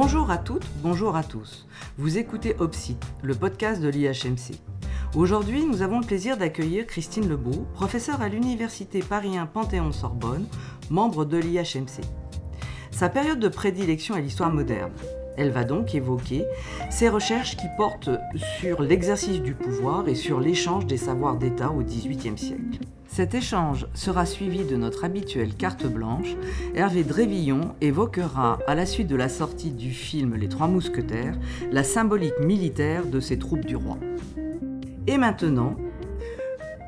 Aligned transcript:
Bonjour 0.00 0.30
à 0.30 0.38
toutes, 0.38 0.68
bonjour 0.80 1.16
à 1.16 1.24
tous. 1.24 1.66
Vous 1.96 2.18
écoutez 2.18 2.54
Opsite, 2.60 3.04
le 3.20 3.34
podcast 3.34 3.82
de 3.82 3.88
l'IHMC. 3.88 4.54
Aujourd'hui, 5.16 5.66
nous 5.66 5.82
avons 5.82 5.98
le 5.98 6.06
plaisir 6.06 6.36
d'accueillir 6.36 6.86
Christine 6.86 7.28
Lebeau, 7.28 7.66
professeure 7.74 8.22
à 8.22 8.28
l'Université 8.28 9.00
Paris 9.00 9.32
Panthéon-Sorbonne, 9.52 10.46
membre 10.88 11.24
de 11.24 11.38
l'IHMC. 11.38 12.04
Sa 12.92 13.08
période 13.08 13.40
de 13.40 13.48
prédilection 13.48 14.14
est 14.14 14.22
l'histoire 14.22 14.52
moderne. 14.52 14.92
Elle 15.36 15.50
va 15.50 15.64
donc 15.64 15.92
évoquer 15.96 16.44
ses 16.90 17.08
recherches 17.08 17.56
qui 17.56 17.66
portent 17.76 18.10
sur 18.60 18.82
l'exercice 18.82 19.42
du 19.42 19.54
pouvoir 19.54 20.08
et 20.08 20.14
sur 20.14 20.38
l'échange 20.38 20.86
des 20.86 20.96
savoirs 20.96 21.38
d'État 21.38 21.72
au 21.72 21.82
XVIIIe 21.82 22.38
siècle. 22.38 22.78
Cet 23.18 23.34
échange 23.34 23.88
sera 23.94 24.24
suivi 24.24 24.64
de 24.64 24.76
notre 24.76 25.04
habituelle 25.04 25.56
carte 25.56 25.84
blanche. 25.84 26.36
Hervé 26.76 27.02
Drévillon 27.02 27.74
évoquera, 27.80 28.60
à 28.68 28.76
la 28.76 28.86
suite 28.86 29.08
de 29.08 29.16
la 29.16 29.28
sortie 29.28 29.72
du 29.72 29.90
film 29.90 30.36
Les 30.36 30.48
Trois 30.48 30.68
Mousquetaires, 30.68 31.36
la 31.72 31.82
symbolique 31.82 32.38
militaire 32.38 33.06
de 33.06 33.18
ces 33.18 33.36
troupes 33.36 33.64
du 33.64 33.74
roi. 33.74 33.98
Et 35.08 35.18
maintenant, 35.18 35.74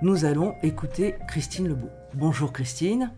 nous 0.03 0.25
allons 0.25 0.55
écouter 0.63 1.17
Christine 1.27 1.67
Lebeau. 1.67 1.89
Bonjour 2.15 2.53
Christine. 2.53 3.11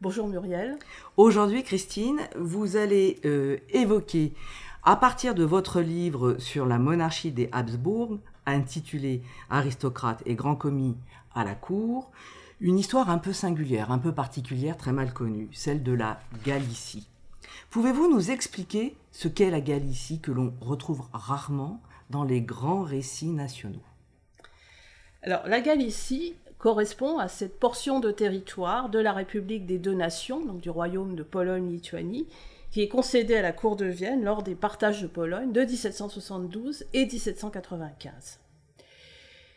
Bonjour 0.00 0.28
Muriel. 0.28 0.78
Aujourd'hui, 1.16 1.64
Christine, 1.64 2.20
vous 2.38 2.76
allez 2.76 3.18
euh, 3.24 3.56
évoquer, 3.70 4.32
à 4.84 4.94
partir 4.94 5.34
de 5.34 5.42
votre 5.42 5.80
livre 5.80 6.36
sur 6.38 6.66
la 6.66 6.78
monarchie 6.78 7.32
des 7.32 7.48
Habsbourg, 7.50 8.20
intitulé 8.46 9.22
Aristocrates 9.50 10.22
et 10.26 10.34
grands 10.34 10.56
commis 10.56 10.96
à 11.34 11.44
la 11.44 11.54
cour, 11.54 12.10
une 12.60 12.78
histoire 12.78 13.10
un 13.10 13.18
peu 13.18 13.32
singulière, 13.32 13.90
un 13.90 13.98
peu 13.98 14.12
particulière, 14.12 14.76
très 14.76 14.92
mal 14.92 15.12
connue, 15.12 15.48
celle 15.52 15.82
de 15.82 15.92
la 15.92 16.20
Galicie. 16.44 17.08
Pouvez-vous 17.70 18.08
nous 18.08 18.30
expliquer 18.30 18.96
ce 19.10 19.28
qu'est 19.28 19.50
la 19.50 19.60
Galicie 19.60 20.20
que 20.20 20.30
l'on 20.30 20.54
retrouve 20.60 21.02
rarement 21.12 21.80
dans 22.10 22.24
les 22.24 22.40
grands 22.40 22.82
récits 22.82 23.32
nationaux? 23.32 23.82
Alors, 25.22 25.46
la 25.46 25.60
Galicie, 25.60 26.34
correspond 26.62 27.18
à 27.18 27.26
cette 27.26 27.58
portion 27.58 27.98
de 27.98 28.12
territoire 28.12 28.88
de 28.88 29.00
la 29.00 29.12
République 29.12 29.66
des 29.66 29.78
deux 29.78 29.94
nations, 29.94 30.44
donc 30.44 30.60
du 30.60 30.70
royaume 30.70 31.16
de 31.16 31.24
Pologne-Lituanie, 31.24 32.28
qui 32.72 32.82
est 32.82 32.88
concédée 32.88 33.36
à 33.36 33.42
la 33.42 33.52
cour 33.52 33.76
de 33.76 33.84
Vienne 33.84 34.24
lors 34.24 34.42
des 34.42 34.56
partages 34.56 35.02
de 35.02 35.06
Pologne 35.06 35.52
de 35.52 35.60
1772 35.60 36.86
et 36.94 37.06
1795. 37.06 38.40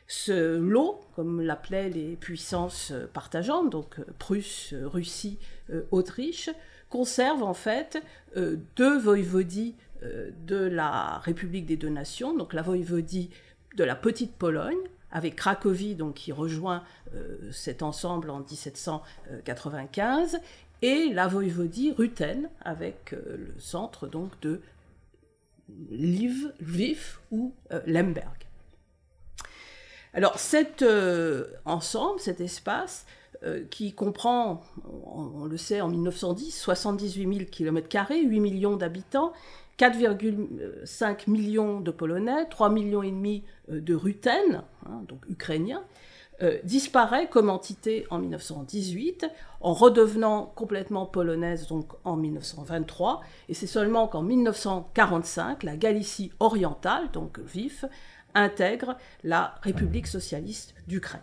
Ce 0.08 0.58
lot, 0.58 0.99
comme 1.16 1.41
l'appelaient 1.41 1.89
les 1.89 2.16
puissances 2.17 2.93
partageantes, 3.13 3.71
donc 3.71 3.99
Prusse, 4.19 4.75
Russie, 4.83 5.39
Autriche, 5.89 6.52
conserve 6.89 7.41
en 7.41 7.55
fait 7.55 8.03
deux 8.36 8.99
voïvodies 8.99 9.75
de 10.03 10.58
la 10.58 11.17
République 11.19 11.66
des 11.66 11.77
deux 11.77 11.89
nations, 11.89 12.36
donc 12.36 12.53
la 12.53 12.61
voïvodie 12.61 13.31
de 13.75 13.83
la 13.83 13.95
Petite 13.95 14.36
Pologne, 14.36 14.77
avec 15.16 15.35
Cracovie, 15.38 15.95
donc, 15.95 16.16
qui 16.16 16.33
rejoint 16.33 16.83
euh, 17.16 17.49
cet 17.53 17.83
ensemble 17.83 18.30
en 18.30 18.39
1795, 18.39 20.41
et 20.81 21.13
la 21.13 21.27
voïvodie 21.27 21.94
Ruthène, 21.94 22.49
avec 22.59 23.13
euh, 23.13 23.38
le 23.38 23.55
centre 23.58 24.08
donc, 24.08 24.38
de 24.41 24.59
Lviv 25.89 27.19
ou 27.31 27.53
euh, 27.71 27.80
Lemberg. 27.88 28.27
Alors 30.13 30.38
cet 30.38 30.83
ensemble, 31.66 32.19
cet 32.19 32.41
espace, 32.41 33.05
qui 33.69 33.93
comprend, 33.93 34.63
on, 35.05 35.45
le 35.45 35.58
sait, 35.58 35.81
en 35.81 35.89
1910, 35.89 36.58
78 36.58 37.38
000 37.38 37.49
km, 37.52 38.09
8 38.09 38.39
millions 38.39 38.77
d'habitants, 38.77 39.33
4,5 39.77 41.29
millions 41.29 41.81
de 41.81 41.91
Polonais, 41.91 42.47
3 42.49 42.69
millions 42.69 43.03
et 43.03 43.11
demi 43.11 43.43
euh, 43.71 43.81
de 43.81 43.93
Ruthènes, 43.93 44.63
hein, 44.86 45.03
donc 45.08 45.27
ukrainiens, 45.30 45.83
euh, 46.41 46.58
disparaît 46.63 47.30
comme 47.30 47.49
entité 47.49 48.05
en 48.09 48.19
1918, 48.19 49.25
en 49.61 49.73
redevenant 49.73 50.52
complètement 50.55 51.05
polonaise 51.05 51.67
donc 51.67 51.93
en 52.03 52.17
1923, 52.17 53.21
et 53.47 53.53
c'est 53.53 53.67
seulement 53.67 54.08
qu'en 54.08 54.21
1945, 54.21 55.64
la 55.64 55.77
Galicie 55.77 56.31
orientale, 56.39 57.09
donc 57.11 57.39
VIF, 57.39 57.85
intègre 58.33 58.97
la 59.23 59.55
République 59.61 60.08
socialiste 60.08 60.75
d'Ukraine. 60.87 61.21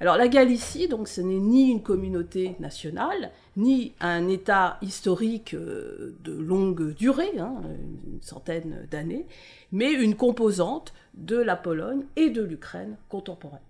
Alors 0.00 0.16
la 0.16 0.28
Galicie, 0.28 0.88
donc, 0.88 1.08
ce 1.08 1.20
n'est 1.20 1.38
ni 1.38 1.70
une 1.70 1.82
communauté 1.82 2.56
nationale, 2.60 3.30
ni 3.56 3.94
un 4.00 4.28
État 4.28 4.78
historique 4.82 5.54
euh, 5.54 6.16
de 6.24 6.32
longue 6.32 6.94
durée, 6.94 7.38
hein, 7.38 7.54
une 8.06 8.22
centaine 8.22 8.86
d'années, 8.90 9.26
mais 9.72 9.92
une 9.92 10.16
composante 10.16 10.92
de 11.14 11.36
la 11.36 11.56
Pologne 11.56 12.04
et 12.16 12.30
de 12.30 12.42
l'Ukraine 12.42 12.96
contemporaine. 13.08 13.60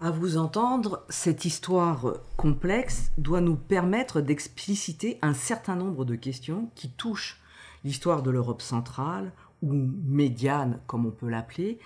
À 0.00 0.10
vous 0.10 0.38
entendre, 0.38 1.04
cette 1.10 1.44
histoire 1.44 2.14
complexe 2.36 3.12
doit 3.18 3.42
nous 3.42 3.56
permettre 3.56 4.22
d'expliciter 4.22 5.18
un 5.20 5.34
certain 5.34 5.76
nombre 5.76 6.06
de 6.06 6.14
questions 6.14 6.70
qui 6.74 6.88
touchent 6.88 7.40
l'histoire 7.84 8.22
de 8.22 8.30
l'Europe 8.30 8.62
centrale, 8.62 9.30
ou 9.62 9.72
médiane 9.72 10.80
comme 10.86 11.06
on 11.06 11.10
peut 11.10 11.28
l'appeler, 11.28 11.78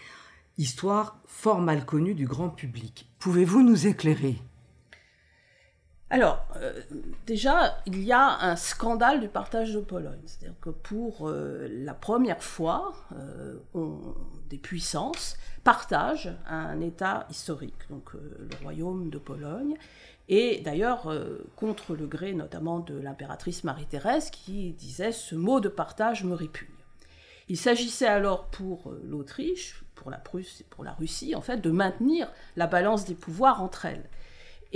histoire 0.58 1.18
fort 1.26 1.60
mal 1.60 1.84
connue 1.84 2.14
du 2.14 2.26
grand 2.26 2.50
public. 2.50 3.08
Pouvez-vous 3.18 3.62
nous 3.62 3.86
éclairer? 3.86 4.36
Alors, 6.10 6.46
euh, 6.56 6.80
déjà, 7.26 7.78
il 7.86 8.02
y 8.04 8.12
a 8.12 8.38
un 8.40 8.56
scandale 8.56 9.20
du 9.20 9.28
partage 9.28 9.72
de 9.72 9.80
Pologne. 9.80 10.20
C'est-à-dire 10.26 10.58
que 10.60 10.70
pour 10.70 11.28
euh, 11.28 11.66
la 11.70 11.94
première 11.94 12.42
fois, 12.42 12.94
euh, 13.16 13.56
des 14.50 14.58
puissances 14.58 15.36
partagent 15.64 16.32
un 16.46 16.80
État 16.80 17.26
historique, 17.30 17.88
donc 17.88 18.12
le 18.12 18.62
royaume 18.62 19.08
de 19.08 19.18
Pologne. 19.18 19.74
Et 20.28 20.60
d'ailleurs, 20.60 21.12
contre 21.56 21.94
le 21.94 22.06
gré 22.06 22.32
notamment 22.34 22.80
de 22.80 22.98
l'impératrice 22.98 23.64
Marie-Thérèse, 23.64 24.30
qui 24.30 24.72
disait 24.72 25.10
Ce 25.10 25.34
mot 25.34 25.60
de 25.60 25.68
partage 25.68 26.24
me 26.24 26.34
répugne. 26.34 26.68
Il 27.48 27.56
s'agissait 27.56 28.06
alors 28.06 28.46
pour 28.46 28.92
l'Autriche, 29.02 29.82
pour 29.94 30.10
la 30.10 30.18
Prusse 30.18 30.60
et 30.60 30.66
pour 30.68 30.84
la 30.84 30.92
Russie, 30.92 31.34
en 31.34 31.40
fait, 31.40 31.58
de 31.58 31.70
maintenir 31.70 32.30
la 32.56 32.66
balance 32.66 33.06
des 33.06 33.14
pouvoirs 33.14 33.62
entre 33.62 33.86
elles. 33.86 34.04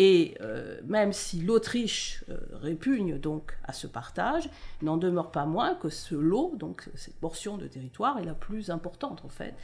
Et 0.00 0.36
euh, 0.40 0.80
même 0.86 1.12
si 1.12 1.40
l'Autriche 1.40 2.24
euh, 2.30 2.38
répugne 2.52 3.18
donc 3.18 3.58
à 3.64 3.72
ce 3.72 3.88
partage, 3.88 4.48
il 4.80 4.84
n'en 4.84 4.96
demeure 4.96 5.32
pas 5.32 5.44
moins 5.44 5.74
que 5.74 5.88
ce 5.88 6.14
lot, 6.14 6.54
donc 6.56 6.88
cette 6.94 7.16
portion 7.16 7.58
de 7.58 7.66
territoire, 7.66 8.18
est 8.18 8.24
la 8.24 8.34
plus 8.34 8.70
importante 8.70 9.24
en 9.24 9.28
fait, 9.28 9.54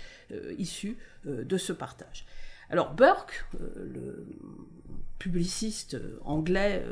issue 0.58 0.98
de 1.24 1.56
ce 1.56 1.72
partage. 1.72 2.26
Alors 2.68 2.94
Burke, 2.94 3.46
le 3.60 4.26
publiciste 5.20 5.96
anglais, 6.24 6.84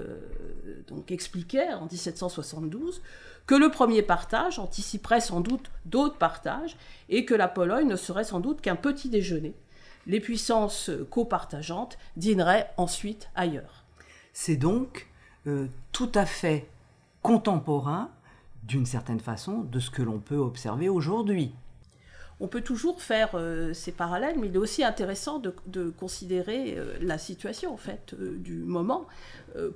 donc 0.87 1.11
expliquait 1.11 1.73
en 1.73 1.87
1772 1.87 3.03
que 3.47 3.55
le 3.55 3.71
premier 3.71 4.03
partage 4.03 4.59
anticiperait 4.59 5.21
sans 5.21 5.41
doute 5.41 5.71
d'autres 5.85 6.17
partages 6.17 6.77
et 7.09 7.25
que 7.25 7.35
la 7.35 7.49
Pologne 7.49 7.89
ne 7.89 7.97
serait 7.97 8.25
sans 8.25 8.41
doute 8.41 8.61
qu'un 8.61 8.77
petit 8.77 9.09
déjeuner. 9.09 9.55
Les 10.07 10.21
puissances 10.21 10.91
copartageantes 11.11 11.99
dîneraient 12.17 12.71
ensuite 12.77 13.31
ailleurs. 13.35 13.85
C'est 14.33 14.57
donc 14.57 15.09
euh, 15.47 15.69
tout 15.93 16.11
à 16.15 16.27
fait 16.27 16.69
contemporain, 17.23 18.11
d'une 18.65 18.87
certaine 18.87 19.21
façon, 19.21 19.61
de 19.61 19.81
ce 19.81 19.91
que 19.91 20.03
l'on 20.03 20.19
peut 20.19 20.37
observer 20.37 20.89
aujourd'hui 20.89 21.53
on 22.43 22.49
peut 22.49 22.61
toujours 22.61 23.01
faire 23.01 23.31
euh, 23.35 23.73
ces 23.73 23.93
parallèles, 23.93 24.37
mais 24.37 24.49
il 24.49 24.55
est 24.57 24.59
aussi 24.59 24.83
intéressant 24.83 25.39
de, 25.39 25.91
considérer 25.91 26.77
euh, 26.77 26.95
la 27.01 27.17
situation 27.17 27.73
en 27.73 27.77
fait 27.77 28.15
euh, 28.15 28.37
du 28.37 28.57
moment. 28.57 29.07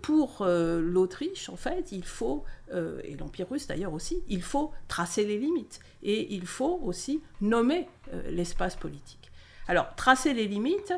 pour 0.02 0.44
l'Autriche, 0.46 1.50
en 1.50 1.56
fait, 1.56 1.92
il 1.92 2.04
faut 2.04 2.44
et 2.72 3.14
l'Empire 3.16 3.46
russe 3.50 3.66
d'ailleurs 3.66 3.92
aussi, 3.92 4.22
il 4.28 4.42
faut 4.42 4.72
tracer 4.88 5.24
les 5.24 5.38
limites 5.38 5.80
et 6.02 6.34
il 6.34 6.46
faut 6.46 6.80
aussi 6.82 7.20
nommer 7.42 7.86
l'espace 8.30 8.74
politique. 8.74 9.30
Alors, 9.68 9.94
tracer 9.96 10.32
les 10.32 10.46
limites, 10.46 10.94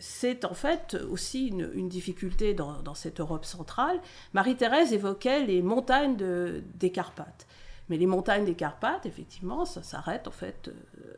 c'est 0.00 0.44
en 0.44 0.54
fait 0.54 0.96
aussi 1.10 1.48
une, 1.48 1.88
difficulté 1.88 2.54
dans, 2.54 2.94
cette 2.94 3.20
Europe 3.20 3.44
centrale. 3.44 4.00
Marie-Thérèse 4.32 4.92
évoquait 4.92 5.44
les 5.44 5.62
montagnes 5.62 6.16
des 6.16 6.90
Carpates. 6.90 7.46
Mais 7.88 7.96
les 7.96 8.06
montagnes 8.06 8.44
des 8.44 8.54
Carpates, 8.54 9.06
effectivement, 9.06 9.64
ça 9.64 9.82
s'arrête 9.82 10.26
en 10.26 10.32
fait 10.32 10.68
euh, 10.68 11.14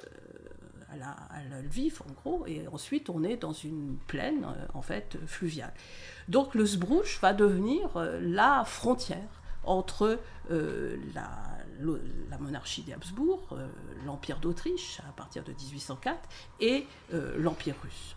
à, 0.90 0.96
la, 0.96 1.16
en 2.08 2.12
gros, 2.12 2.46
et 2.46 2.66
ensuite 2.68 3.10
on 3.10 3.22
est 3.22 3.36
dans 3.36 3.52
une 3.52 3.96
plaine 4.06 4.44
euh, 4.44 4.66
en 4.74 4.82
fait 4.82 5.16
fluviale. 5.26 5.72
Donc 6.28 6.54
le 6.54 6.66
Sbruch 6.66 7.20
va 7.20 7.32
devenir 7.32 7.96
euh, 7.96 8.18
la 8.20 8.64
frontière 8.64 9.42
entre 9.66 10.20
la, 10.46 11.30
la, 12.30 12.38
monarchie 12.38 12.82
des 12.82 12.92
Habsbourg, 12.92 13.56
l'Empire 14.04 14.38
d'Autriche 14.38 15.00
à 15.08 15.12
partir 15.12 15.44
de 15.44 15.52
1804, 15.52 16.28
et 16.60 16.86
l'Empire 17.36 17.74
russe. 17.82 18.16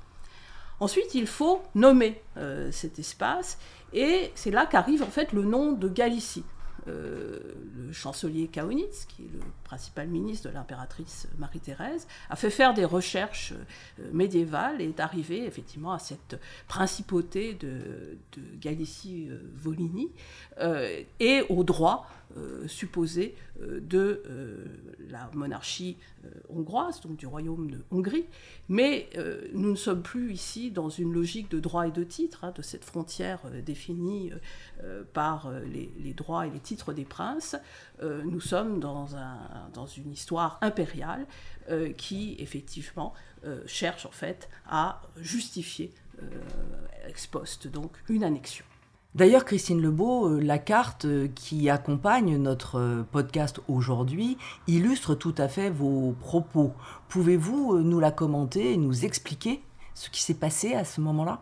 Ensuite, 0.79 1.15
il 1.15 1.27
faut 1.27 1.63
nommer 1.75 2.21
cet 2.71 2.99
espace, 2.99 3.57
et 3.93 4.31
c'est 4.35 4.51
là 4.51 4.65
qu'arrive 4.65 5.03
en 5.03 5.07
fait 5.07 5.31
le 5.33 5.43
nom 5.43 5.71
de 5.71 5.87
Galicie. 5.87 6.43
Le 6.87 7.91
chancelier 7.91 8.47
Kaunitz, 8.47 9.05
qui 9.05 9.23
est 9.23 9.33
le 9.33 9.39
principal 9.63 10.07
ministre 10.07 10.49
de 10.49 10.53
l'impératrice 10.53 11.27
Marie-Thérèse, 11.37 12.07
a 12.29 12.35
fait 12.35 12.49
faire 12.49 12.73
des 12.73 12.85
recherches 12.85 13.53
médiévales 14.11 14.81
et 14.81 14.89
est 14.89 14.99
arrivé 14.99 15.45
effectivement 15.45 15.93
à 15.93 15.99
cette 15.99 16.39
principauté 16.67 17.53
de, 17.53 18.17
Galicie-Volhynie 18.59 20.11
et 21.19 21.43
au 21.49 21.63
droit 21.63 22.07
euh, 22.35 22.67
supposé 22.67 23.35
euh, 23.61 23.79
de 23.79 24.21
euh, 24.29 24.65
la 25.09 25.29
monarchie 25.33 25.95
hongroise, 26.49 26.99
donc 26.99 27.15
du 27.15 27.25
royaume 27.25 27.71
de 27.71 27.77
Hongrie. 27.89 28.25
Mais 28.67 29.09
nous 29.53 29.71
ne 29.71 29.75
sommes 29.75 30.01
plus 30.01 30.33
ici 30.33 30.71
dans 30.71 30.89
une 30.89 31.13
logique 31.13 31.49
de 31.49 31.61
droit 31.61 31.87
et 31.87 31.91
de 31.91 32.03
titre, 32.03 32.43
hein, 32.43 32.51
de 32.53 32.61
cette 32.61 32.83
frontière 32.83 33.39
définie 33.65 34.31
par 35.13 35.49
les, 35.71 36.13
droits 36.13 36.45
et 36.45 36.49
les 36.49 36.59
titres 36.59 36.76
des 36.93 37.05
princes. 37.05 37.55
nous 38.01 38.39
sommes 38.39 38.79
dans, 38.79 39.15
un, 39.15 39.37
dans 39.73 39.85
une 39.85 40.11
histoire 40.11 40.59
impériale 40.61 41.25
qui, 41.97 42.35
effectivement, 42.39 43.13
cherche 43.65 44.05
en 44.05 44.11
fait 44.11 44.49
à 44.67 45.01
justifier 45.17 45.93
ex 47.07 47.27
post, 47.27 47.67
donc 47.67 47.91
une 48.09 48.23
annexion. 48.23 48.65
D'ailleurs, 49.17 49.45
Christine 49.45 49.81
Lebeau, 49.81 50.27
euh, 50.27 50.39
la 50.39 50.59
carte 50.59 51.05
euh, 51.05 51.27
qui 51.33 51.71
accompagne 51.71 52.37
notre 52.37 52.77
euh, 52.77 53.03
podcast 53.11 53.59
aujourd'hui 53.67 54.37
illustre 54.67 55.15
tout 55.15 55.33
à 55.39 55.47
fait 55.47 55.71
vos 55.71 56.13
propos. 56.19 56.73
Pouvez-vous 57.09 57.79
nous 57.79 57.99
la 57.99 58.11
commenter 58.11 58.73
et 58.73 58.77
nous 58.77 59.05
expliquer 59.05 59.63
ce 59.95 60.11
qui 60.11 60.21
s'est 60.21 60.35
passé 60.35 60.75
à 60.75 60.85
ce 60.85 61.01
moment-là? 61.01 61.41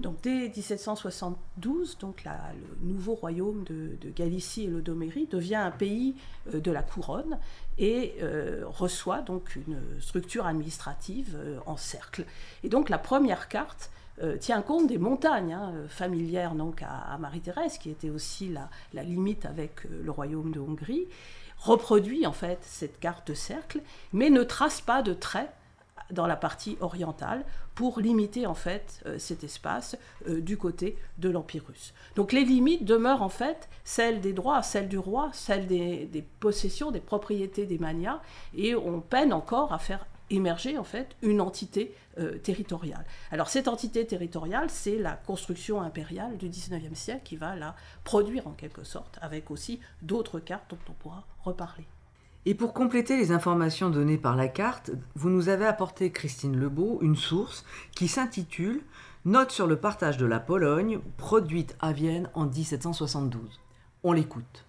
Donc 0.00 0.20
dès 0.22 0.48
1772, 0.48 1.98
donc 1.98 2.24
le 2.24 2.86
nouveau 2.86 3.14
royaume 3.14 3.64
de, 3.64 3.96
Galicie 4.10 4.64
et 4.64 4.66
l'Odomérie 4.66 5.26
devient 5.30 5.54
un 5.54 5.70
pays 5.70 6.16
de 6.52 6.70
la 6.70 6.82
couronne 6.82 7.38
et 7.78 8.16
reçoit 8.64 9.20
donc 9.20 9.54
une 9.54 9.78
structure 10.00 10.46
administrative 10.46 11.38
en 11.66 11.76
cercle. 11.76 12.26
Et 12.64 12.68
donc 12.68 12.88
la 12.88 12.98
première 12.98 13.48
carte 13.48 13.90
euh, 14.22 14.36
tient 14.36 14.62
compte 14.62 14.86
des 14.86 14.98
montagnes 14.98 15.54
hein, 15.54 15.72
euh, 15.74 15.88
familières 15.88 16.54
donc 16.54 16.82
à, 16.82 17.18
Marie-Thérèse, 17.18 17.78
qui 17.78 17.90
était 17.90 18.10
aussi 18.10 18.48
la, 18.92 19.02
limite 19.02 19.44
avec 19.44 19.86
euh, 19.86 20.02
le 20.04 20.10
royaume 20.12 20.52
de 20.52 20.60
Hongrie, 20.60 21.08
reproduit 21.58 22.24
en 22.24 22.32
fait 22.32 22.58
cette 22.62 23.00
carte 23.00 23.26
de 23.26 23.34
cercle, 23.34 23.80
mais 24.12 24.30
ne 24.30 24.44
trace 24.44 24.80
pas 24.80 25.02
de 25.02 25.14
traits 25.14 25.50
dans 26.12 26.28
la 26.28 26.36
partie 26.36 26.76
orientale 26.80 27.44
pour 27.74 28.00
limiter 28.00 28.46
en 28.46 28.54
fait 28.54 29.04
cet 29.18 29.44
espace 29.44 29.96
du 30.26 30.56
côté 30.56 30.96
de 31.18 31.28
l'Empire 31.28 31.64
russe. 31.66 31.92
Donc 32.16 32.32
les 32.32 32.44
limites 32.44 32.84
demeurent 32.84 33.22
en 33.22 33.28
fait 33.28 33.68
celles 33.84 34.20
des 34.20 34.32
droits, 34.32 34.62
celles 34.62 34.88
du 34.88 34.98
roi, 34.98 35.30
celles 35.32 35.66
des, 35.66 36.06
des 36.06 36.22
possessions, 36.22 36.90
des 36.90 37.00
propriétés 37.00 37.66
des 37.66 37.78
manias, 37.78 38.20
et 38.56 38.74
on 38.74 39.00
peine 39.00 39.32
encore 39.32 39.72
à 39.72 39.78
faire 39.78 40.06
émerger 40.30 40.78
en 40.78 40.84
fait 40.84 41.16
une 41.22 41.40
entité 41.40 41.94
euh, 42.18 42.38
territoriale. 42.38 43.04
Alors 43.30 43.48
cette 43.48 43.68
entité 43.68 44.06
territoriale, 44.06 44.70
c'est 44.70 44.98
la 44.98 45.12
construction 45.12 45.82
impériale 45.82 46.36
du 46.36 46.48
19e 46.48 46.94
siècle 46.94 47.22
qui 47.24 47.36
va 47.36 47.56
la 47.56 47.74
produire 48.04 48.46
en 48.46 48.52
quelque 48.52 48.84
sorte, 48.84 49.18
avec 49.20 49.50
aussi 49.50 49.80
d'autres 50.02 50.40
cartes 50.40 50.70
dont 50.70 50.78
on 50.88 50.92
pourra 50.92 51.26
reparler. 51.42 51.86
Et 52.46 52.54
pour 52.54 52.74
compléter 52.74 53.16
les 53.16 53.32
informations 53.32 53.88
données 53.88 54.18
par 54.18 54.36
la 54.36 54.48
carte, 54.48 54.90
vous 55.14 55.30
nous 55.30 55.48
avez 55.48 55.64
apporté, 55.64 56.10
Christine 56.10 56.58
Lebeau, 56.58 56.98
une 57.00 57.16
source 57.16 57.64
qui 57.96 58.06
s'intitule 58.06 58.82
Note 59.24 59.50
sur 59.50 59.66
le 59.66 59.76
partage 59.76 60.18
de 60.18 60.26
la 60.26 60.40
Pologne, 60.40 61.00
produite 61.16 61.74
à 61.80 61.92
Vienne 61.92 62.28
en 62.34 62.44
1772. 62.44 63.60
On 64.02 64.12
l'écoute. 64.12 64.66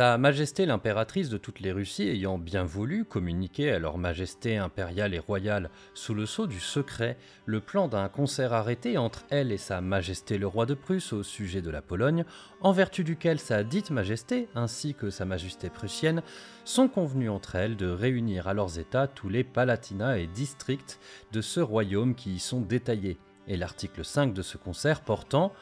Sa 0.00 0.16
Majesté 0.16 0.64
l'impératrice 0.64 1.28
de 1.28 1.36
toutes 1.36 1.60
les 1.60 1.72
Russies 1.72 2.08
ayant 2.08 2.38
bien 2.38 2.64
voulu 2.64 3.04
communiquer 3.04 3.70
à 3.70 3.78
leur 3.78 3.98
Majesté 3.98 4.56
impériale 4.56 5.12
et 5.12 5.18
royale 5.18 5.68
sous 5.92 6.14
le 6.14 6.24
sceau 6.24 6.46
du 6.46 6.58
secret 6.58 7.18
le 7.44 7.60
plan 7.60 7.86
d'un 7.86 8.08
concert 8.08 8.54
arrêté 8.54 8.96
entre 8.96 9.26
elle 9.28 9.52
et 9.52 9.58
Sa 9.58 9.82
Majesté 9.82 10.38
le 10.38 10.46
roi 10.46 10.64
de 10.64 10.72
Prusse 10.72 11.12
au 11.12 11.22
sujet 11.22 11.60
de 11.60 11.68
la 11.68 11.82
Pologne, 11.82 12.24
en 12.62 12.72
vertu 12.72 13.04
duquel 13.04 13.38
sa 13.38 13.62
dite 13.62 13.90
Majesté 13.90 14.48
ainsi 14.54 14.94
que 14.94 15.10
Sa 15.10 15.26
Majesté 15.26 15.68
prussienne 15.68 16.22
sont 16.64 16.88
convenus 16.88 17.28
entre 17.28 17.56
elles 17.56 17.76
de 17.76 17.90
réunir 17.90 18.48
à 18.48 18.54
leurs 18.54 18.78
états 18.78 19.06
tous 19.06 19.28
les 19.28 19.44
palatinats 19.44 20.16
et 20.16 20.28
districts 20.28 20.98
de 21.32 21.42
ce 21.42 21.60
royaume 21.60 22.14
qui 22.14 22.36
y 22.36 22.38
sont 22.38 22.62
détaillés, 22.62 23.18
et 23.48 23.58
l'article 23.58 24.02
5 24.02 24.32
de 24.32 24.40
ce 24.40 24.56
concert 24.56 25.02
portant 25.02 25.52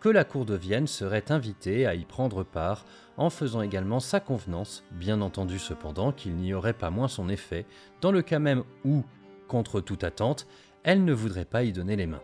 que 0.00 0.08
la 0.08 0.24
cour 0.24 0.46
de 0.46 0.54
Vienne 0.54 0.86
serait 0.86 1.30
invitée 1.30 1.86
à 1.86 1.94
y 1.94 2.04
prendre 2.06 2.42
part, 2.42 2.86
en 3.20 3.28
faisant 3.28 3.60
également 3.60 4.00
sa 4.00 4.18
convenance, 4.18 4.82
bien 4.92 5.20
entendu 5.20 5.58
cependant 5.58 6.10
qu'il 6.10 6.36
n'y 6.36 6.54
aurait 6.54 6.72
pas 6.72 6.88
moins 6.88 7.06
son 7.06 7.28
effet, 7.28 7.66
dans 8.00 8.12
le 8.12 8.22
cas 8.22 8.38
même 8.38 8.64
où, 8.86 9.04
contre 9.46 9.82
toute 9.82 10.04
attente, 10.04 10.46
elle 10.84 11.04
ne 11.04 11.12
voudrait 11.12 11.44
pas 11.44 11.62
y 11.62 11.70
donner 11.70 11.96
les 11.96 12.06
mains. 12.06 12.22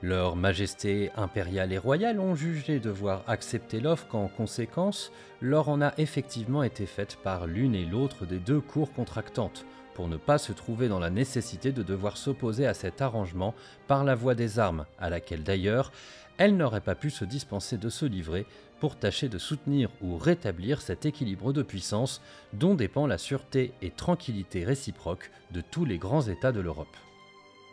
Leur 0.00 0.34
Majesté 0.34 1.10
impériale 1.16 1.70
et 1.70 1.78
royale 1.78 2.18
ont 2.18 2.34
jugé 2.34 2.80
devoir 2.80 3.24
accepter 3.26 3.78
l'offre 3.78 4.08
qu'en 4.08 4.26
conséquence, 4.26 5.12
l'or 5.42 5.68
en 5.68 5.82
a 5.82 5.92
effectivement 5.98 6.62
été 6.62 6.86
faite 6.86 7.18
par 7.22 7.46
l'une 7.46 7.74
et 7.74 7.84
l'autre 7.84 8.24
des 8.24 8.38
deux 8.38 8.62
cours 8.62 8.90
contractantes, 8.94 9.66
pour 9.92 10.08
ne 10.08 10.16
pas 10.16 10.38
se 10.38 10.52
trouver 10.52 10.88
dans 10.88 10.98
la 10.98 11.10
nécessité 11.10 11.72
de 11.72 11.82
devoir 11.82 12.16
s'opposer 12.16 12.66
à 12.66 12.72
cet 12.72 13.02
arrangement 13.02 13.54
par 13.86 14.02
la 14.02 14.14
voie 14.14 14.34
des 14.34 14.58
armes, 14.58 14.86
à 14.98 15.10
laquelle 15.10 15.42
d'ailleurs 15.42 15.92
elle 16.38 16.56
n'aurait 16.56 16.80
pas 16.80 16.94
pu 16.94 17.10
se 17.10 17.26
dispenser 17.26 17.76
de 17.76 17.90
se 17.90 18.06
livrer 18.06 18.46
pour 18.82 18.96
tâcher 18.96 19.28
de 19.28 19.38
soutenir 19.38 19.90
ou 20.00 20.16
rétablir 20.16 20.80
cet 20.80 21.06
équilibre 21.06 21.52
de 21.52 21.62
puissance 21.62 22.20
dont 22.52 22.74
dépend 22.74 23.06
la 23.06 23.16
sûreté 23.16 23.70
et 23.80 23.90
tranquillité 23.90 24.64
réciproque 24.64 25.30
de 25.52 25.60
tous 25.60 25.84
les 25.84 25.98
grands 25.98 26.22
États 26.22 26.50
de 26.50 26.58
l'Europe. 26.58 26.96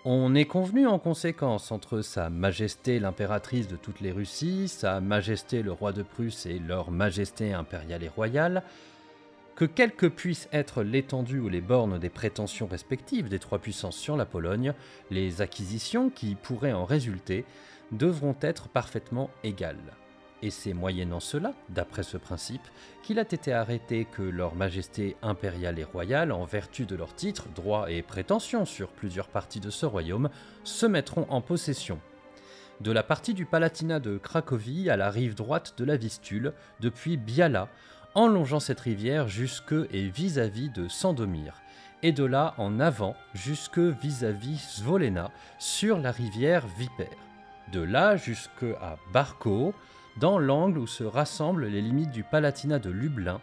On 0.05 0.35
est 0.35 0.45
convenu 0.45 0.85
en 0.85 0.99
conséquence 0.99 1.71
entre 1.71 2.03
Sa 2.03 2.29
Majesté 2.29 2.99
l'impératrice 2.99 3.67
de 3.67 3.75
toutes 3.75 4.01
les 4.01 4.11
Russies, 4.11 4.67
Sa 4.67 5.01
Majesté 5.01 5.63
le 5.63 5.71
roi 5.71 5.93
de 5.93 6.03
Prusse 6.03 6.45
et 6.45 6.59
leur 6.59 6.91
Majesté 6.91 7.53
impériale 7.53 8.03
et 8.03 8.07
royale, 8.07 8.61
que 9.55 9.65
quelle 9.65 9.95
que 9.95 10.05
puisse 10.05 10.47
être 10.51 10.83
l'étendue 10.83 11.39
ou 11.39 11.49
les 11.49 11.61
bornes 11.61 11.97
des 11.97 12.09
prétentions 12.09 12.67
respectives 12.67 13.29
des 13.29 13.39
trois 13.39 13.57
puissances 13.57 13.97
sur 13.97 14.15
la 14.15 14.27
Pologne, 14.27 14.75
les 15.09 15.41
acquisitions 15.41 16.11
qui 16.11 16.35
pourraient 16.35 16.71
en 16.71 16.85
résulter 16.85 17.45
devront 17.91 18.35
être 18.41 18.69
parfaitement 18.69 19.31
égales. 19.43 19.97
Et 20.41 20.51
c'est 20.51 20.73
moyennant 20.73 21.19
cela, 21.19 21.53
d'après 21.69 22.03
ce 22.03 22.17
principe, 22.17 22.65
qu'il 23.03 23.19
a 23.19 23.23
été 23.23 23.51
arrêté 23.51 24.05
que 24.05 24.21
leur 24.21 24.55
Majesté 24.55 25.17
impériale 25.21 25.79
et 25.79 25.83
royale, 25.83 26.31
en 26.31 26.45
vertu 26.45 26.85
de 26.85 26.95
leurs 26.95 27.15
titres, 27.15 27.47
droits 27.55 27.91
et 27.91 28.01
prétentions 28.01 28.65
sur 28.65 28.89
plusieurs 28.89 29.27
parties 29.27 29.59
de 29.59 29.69
ce 29.69 29.85
royaume, 29.85 30.29
se 30.63 30.85
mettront 30.85 31.25
en 31.29 31.41
possession. 31.41 31.99
De 32.79 32.91
la 32.91 33.03
partie 33.03 33.33
du 33.33 33.45
Palatinat 33.45 33.99
de 33.99 34.17
Cracovie 34.17 34.89
à 34.89 34.95
la 34.95 35.09
rive 35.09 35.35
droite 35.35 35.73
de 35.77 35.83
la 35.83 35.97
Vistule, 35.97 36.53
depuis 36.79 37.17
Biala, 37.17 37.67
en 38.15 38.27
longeant 38.27 38.61
cette 38.61 38.79
rivière 38.79 39.27
jusque 39.27 39.75
et 39.91 40.07
vis-à-vis 40.07 40.69
de 40.69 40.87
Sandomir, 40.87 41.61
et 42.01 42.13
de 42.13 42.23
là 42.23 42.53
en 42.57 42.79
avant 42.79 43.15
jusque 43.33 43.79
vis-à-vis 43.79 44.57
Svolena, 44.57 45.31
sur 45.59 45.97
la 45.99 46.11
rivière 46.11 46.65
Vipère 46.77 47.09
de 47.71 47.81
là 47.81 48.15
jusqu'à 48.15 48.97
Barco, 49.13 49.73
dans 50.19 50.37
l'angle 50.37 50.79
où 50.79 50.87
se 50.87 51.03
rassemblent 51.03 51.65
les 51.65 51.81
limites 51.81 52.11
du 52.11 52.23
Palatinat 52.23 52.79
de 52.79 52.89
Lublin, 52.89 53.39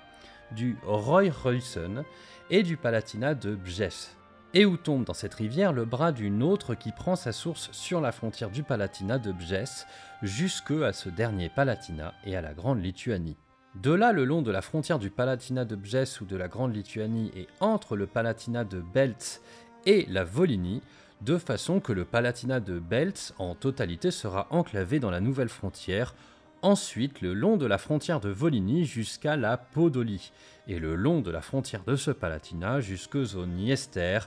du 0.52 0.76
Reusen 0.85 2.04
et 2.50 2.62
du 2.62 2.76
Palatinat 2.76 3.35
de 3.35 3.54
Bjes, 3.54 4.16
et 4.52 4.66
où 4.66 4.76
tombe 4.76 5.04
dans 5.04 5.14
cette 5.14 5.35
rivière 5.35 5.73
le 5.73 5.85
bras 5.85 6.12
d'une 6.12 6.42
autre 6.42 6.75
qui 6.75 6.92
prend 6.92 7.16
sa 7.16 7.33
source 7.33 7.71
sur 7.73 8.00
la 8.00 8.12
frontière 8.12 8.50
du 8.50 8.62
Palatinat 8.62 9.18
de 9.18 9.33
Bjes 9.33 9.87
jusque 10.23 10.71
à 10.71 10.92
ce 10.92 11.09
dernier 11.09 11.49
Palatinat 11.49 12.14
et 12.25 12.37
à 12.37 12.42
la 12.42 12.52
Grande 12.52 12.83
Lituanie. 12.83 13.37
De 13.75 13.92
là, 13.92 14.12
le 14.12 14.25
long 14.25 14.42
de 14.42 14.50
la 14.50 14.62
frontière 14.62 14.99
du 14.99 15.11
Palatinat 15.11 15.64
de 15.64 15.76
Bjes 15.76 16.21
ou 16.21 16.25
de 16.25 16.37
la 16.37 16.49
Grande 16.49 16.75
Lituanie 16.75 17.30
et 17.35 17.49
entre 17.61 17.97
le 17.97 18.06
Palatinat 18.06 18.64
de 18.64 18.80
Belts 18.80 19.40
et 19.87 20.06
la 20.09 20.25
Volhynie, 20.25 20.83
de 21.23 21.38
façon 21.38 21.80
que 21.80 21.92
le 21.92 22.04
Palatinat 22.04 22.61
de 22.61 22.78
Belts 22.78 23.35
en 23.38 23.54
totalité 23.54 24.11
sera 24.11 24.47
enclavé 24.50 25.00
dans 25.00 25.11
la 25.11 25.21
nouvelle 25.21 25.49
frontière, 25.49 26.14
ensuite 26.62 27.20
le 27.20 27.34
long 27.34 27.56
de 27.56 27.66
la 27.66 27.78
frontière 27.78 28.20
de 28.20 28.28
Volhynie 28.28 28.84
jusqu'à 28.84 29.36
la 29.36 29.56
Podolie, 29.56 30.32
et 30.68 30.78
le 30.78 30.96
long 30.96 31.20
de 31.20 31.30
la 31.30 31.40
frontière 31.40 31.84
de 31.84 31.96
ce 31.96 32.10
Palatinat 32.10 32.80
jusqu'au 32.80 33.46
Niester, 33.46 34.20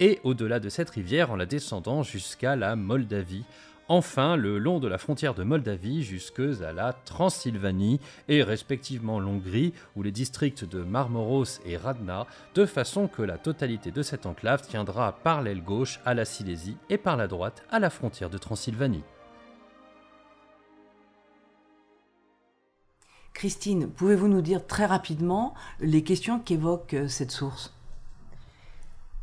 et 0.00 0.20
au-delà 0.24 0.60
de 0.60 0.68
cette 0.68 0.90
rivière 0.90 1.30
en 1.30 1.36
la 1.36 1.46
descendant 1.46 2.02
jusqu'à 2.02 2.56
la 2.56 2.76
Moldavie, 2.76 3.44
enfin 3.88 4.36
le 4.36 4.58
long 4.58 4.80
de 4.80 4.88
la 4.88 4.98
frontière 4.98 5.34
de 5.34 5.44
Moldavie 5.44 6.02
jusque 6.02 6.40
à 6.62 6.72
la 6.72 6.92
Transylvanie 6.92 8.00
et 8.28 8.42
respectivement 8.42 9.20
l'Hongrie 9.20 9.74
ou 9.96 10.02
les 10.02 10.12
districts 10.12 10.64
de 10.64 10.82
Marmoros 10.82 11.60
et 11.66 11.76
Radna, 11.76 12.26
de 12.54 12.64
façon 12.64 13.08
que 13.08 13.22
la 13.22 13.38
totalité 13.38 13.90
de 13.90 14.02
cette 14.02 14.26
enclave 14.26 14.66
tiendra 14.66 15.12
par 15.22 15.42
l'aile 15.42 15.62
gauche 15.62 16.00
à 16.04 16.14
la 16.14 16.24
Silésie 16.24 16.76
et 16.88 16.98
par 16.98 17.16
la 17.16 17.26
droite 17.26 17.64
à 17.70 17.78
la 17.78 17.90
frontière 17.90 18.30
de 18.30 18.38
Transylvanie. 18.38 19.04
Christine, 23.42 23.88
pouvez-vous 23.88 24.28
nous 24.28 24.40
dire 24.40 24.64
très 24.64 24.86
rapidement 24.86 25.52
les 25.80 26.04
questions 26.04 26.38
qu'évoque 26.38 26.94
euh, 26.94 27.08
cette 27.08 27.32
source? 27.32 27.74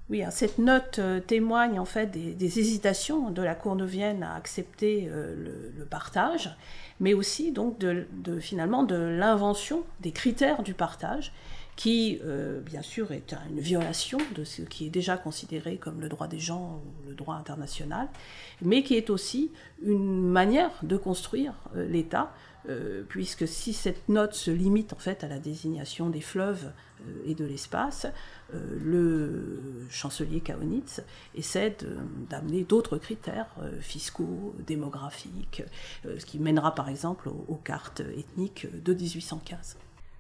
Oui, 0.10 0.24
hein, 0.24 0.30
cette 0.30 0.58
note 0.58 1.00
euh, 1.00 1.22
témoigne 1.22 1.80
en 1.80 1.86
fait 1.86 2.08
des, 2.08 2.60
hésitations 2.60 3.32
de 3.32 3.42
la 3.42 3.56
Courneuvienne 3.56 4.24
à 4.24 4.36
accepter 4.36 5.08
euh, 5.10 5.72
le, 5.78 5.86
partage, 5.86 6.54
mais 7.00 7.14
aussi 7.14 7.54
donc 7.54 7.80
de, 7.80 8.08
finalement 8.42 8.84
de 8.84 8.98
l'invention 8.98 9.84
des 10.02 10.12
critères 10.12 10.64
du 10.64 10.74
partage, 10.74 11.32
qui 11.78 12.20
bien 12.66 12.82
sûr 12.82 13.14
est 13.14 13.34
une 13.50 13.62
violation 13.62 14.18
de 14.36 14.44
ce 14.44 14.64
qui 14.64 14.88
est 14.88 14.90
déjà 14.90 15.16
considéré 15.16 15.78
comme 15.78 16.02
le 16.02 16.10
droit 16.10 16.28
des 16.28 16.38
gens 16.38 16.82
ou 16.84 17.08
le 17.08 17.16
droit 17.16 17.36
international, 17.36 18.10
mais 18.62 18.84
qui 18.84 18.96
est 18.96 19.10
aussi 19.10 19.50
une 19.82 20.30
manière 20.30 20.72
de 20.84 20.98
construire 20.98 21.54
l'État 21.74 22.34
euh, 22.68 23.04
puisque 23.08 23.48
si 23.48 23.74
cette 23.74 24.10
note 24.10 24.34
se 24.34 24.52
limite 24.52 24.92
en 24.92 24.98
fait 24.98 25.24
à 25.24 25.28
la 25.28 25.40
désignation 25.40 26.10
des 26.10 26.20
fleuves 26.20 26.72
euh, 27.08 27.12
et 27.26 27.34
de 27.34 27.46
l'espace, 27.46 28.06
euh, 28.54 28.78
le 28.84 29.88
chancelier 29.90 30.42
Kaunitz 30.42 31.02
essaie 31.36 31.76
d'amener 32.30 32.64
d'autres 32.64 32.98
critères 32.98 33.56
fiscaux, 33.80 34.54
démographiques, 34.68 35.64
ce 36.04 36.26
qui 36.26 36.40
mènera 36.40 36.76
par 36.76 36.90
exemple 36.90 37.30
aux, 37.30 37.56
cartes 37.56 38.02
ethniques 38.18 38.68
de 38.84 38.94
1815. 38.94 39.78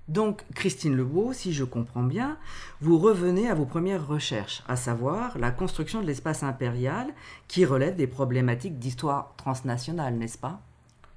Donc, 0.08 0.44
Christine 0.56 0.96
Lebeau, 0.96 1.34
si 1.34 1.54
je 1.54 1.64
comprends 1.64 2.04
bien, 2.04 2.38
vous 2.82 2.98
revenez 2.98 3.48
à 3.48 3.54
vos 3.54 3.66
premières 3.66 4.08
recherches, 4.08 4.64
à 4.68 4.76
savoir 4.76 5.38
la 5.38 5.52
construction 5.52 6.02
de 6.02 6.08
l'espace 6.08 6.42
impérial 6.42 7.14
qui 7.48 7.64
relève 7.64 7.96
des 7.96 8.08
problématiques 8.08 8.80
d'histoire 8.80 9.36
transnationale, 9.38 10.16
n'est-ce 10.16 10.40
pas? 10.40 10.62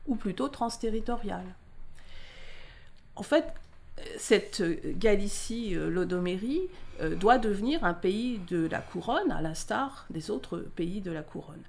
Ou 0.07 0.17
plutôt 0.17 0.49
transterritoriale. 0.49 1.55
En 3.17 3.23
fait, 3.23 3.53
cette 4.17 4.63
Galicie 4.99 5.77
euh, 5.77 5.91
Lodomérie 5.91 6.63
euh, 7.01 7.15
doit 7.15 7.39
devenir 7.39 7.85
un 7.85 7.95
pays 7.95 8.41
de 8.49 8.67
la 8.67 8.81
couronne, 8.81 9.31
à 9.31 9.43
l'instar 9.43 10.07
des 10.11 10.31
autres 10.31 10.59
pays 10.59 11.01
de 11.01 11.11
la 11.11 11.23
couronne. 11.23 11.63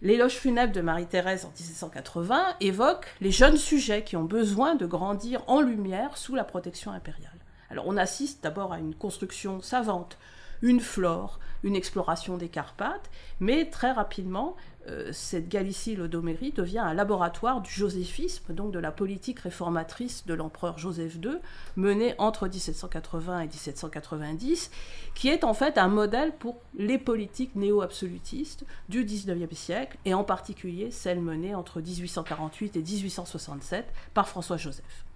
L'éloge 0.00 0.34
funèbre 0.34 0.72
de 0.72 0.80
Marie-Thérèse 0.80 1.44
en 1.44 1.48
1780 1.48 2.56
évoque 2.60 3.06
les 3.20 3.32
jeunes 3.32 3.56
sujets 3.56 4.04
qui 4.04 4.16
ont 4.16 4.24
besoin 4.24 4.76
de 4.76 4.86
grandir 4.86 5.42
en 5.48 5.60
lumière 5.60 6.16
sous 6.16 6.36
la 6.36 6.44
protection 6.44 6.92
impériale. 6.92 7.32
Alors 7.68 7.86
on 7.88 7.96
assiste 7.96 8.42
d'abord 8.42 8.72
à 8.72 8.78
une 8.78 8.94
construction 8.94 9.60
savante, 9.60 10.16
une 10.62 10.80
flore, 10.80 11.38
une 11.64 11.76
exploration 11.76 12.36
des 12.36 12.48
Carpates, 12.48 13.10
mais 13.40 13.68
très 13.70 13.92
rapidement, 13.92 14.56
euh, 14.88 15.10
cette 15.12 15.48
Galicie-Lodomérie 15.48 16.52
devient 16.52 16.78
un 16.78 16.94
laboratoire 16.94 17.60
du 17.60 17.70
joséphisme, 17.70 18.54
donc 18.54 18.72
de 18.72 18.78
la 18.78 18.92
politique 18.92 19.40
réformatrice 19.40 20.24
de 20.26 20.34
l'empereur 20.34 20.78
Joseph 20.78 21.16
II, 21.16 21.38
menée 21.76 22.14
entre 22.18 22.48
1780 22.48 23.40
et 23.40 23.46
1790, 23.46 24.70
qui 25.14 25.28
est 25.28 25.44
en 25.44 25.54
fait 25.54 25.78
un 25.78 25.88
modèle 25.88 26.32
pour 26.32 26.60
les 26.76 26.98
politiques 26.98 27.54
néo-absolutistes 27.54 28.64
du 28.88 29.04
XIXe 29.04 29.56
siècle, 29.56 29.98
et 30.04 30.14
en 30.14 30.24
particulier 30.24 30.90
celle 30.90 31.20
menée 31.20 31.54
entre 31.54 31.80
1848 31.80 32.76
et 32.76 32.82
1867 32.82 33.86
par 34.14 34.28
François-Joseph. 34.28 35.07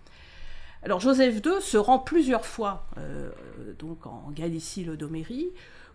Alors 0.85 1.01
Joseph 1.01 1.41
II 1.45 1.61
se 1.61 1.77
rend 1.77 1.99
plusieurs 1.99 2.45
fois 2.45 2.87
euh, 2.99 3.31
donc 3.79 4.07
en 4.07 4.31
Galicie-Lodomérie, 4.33 5.51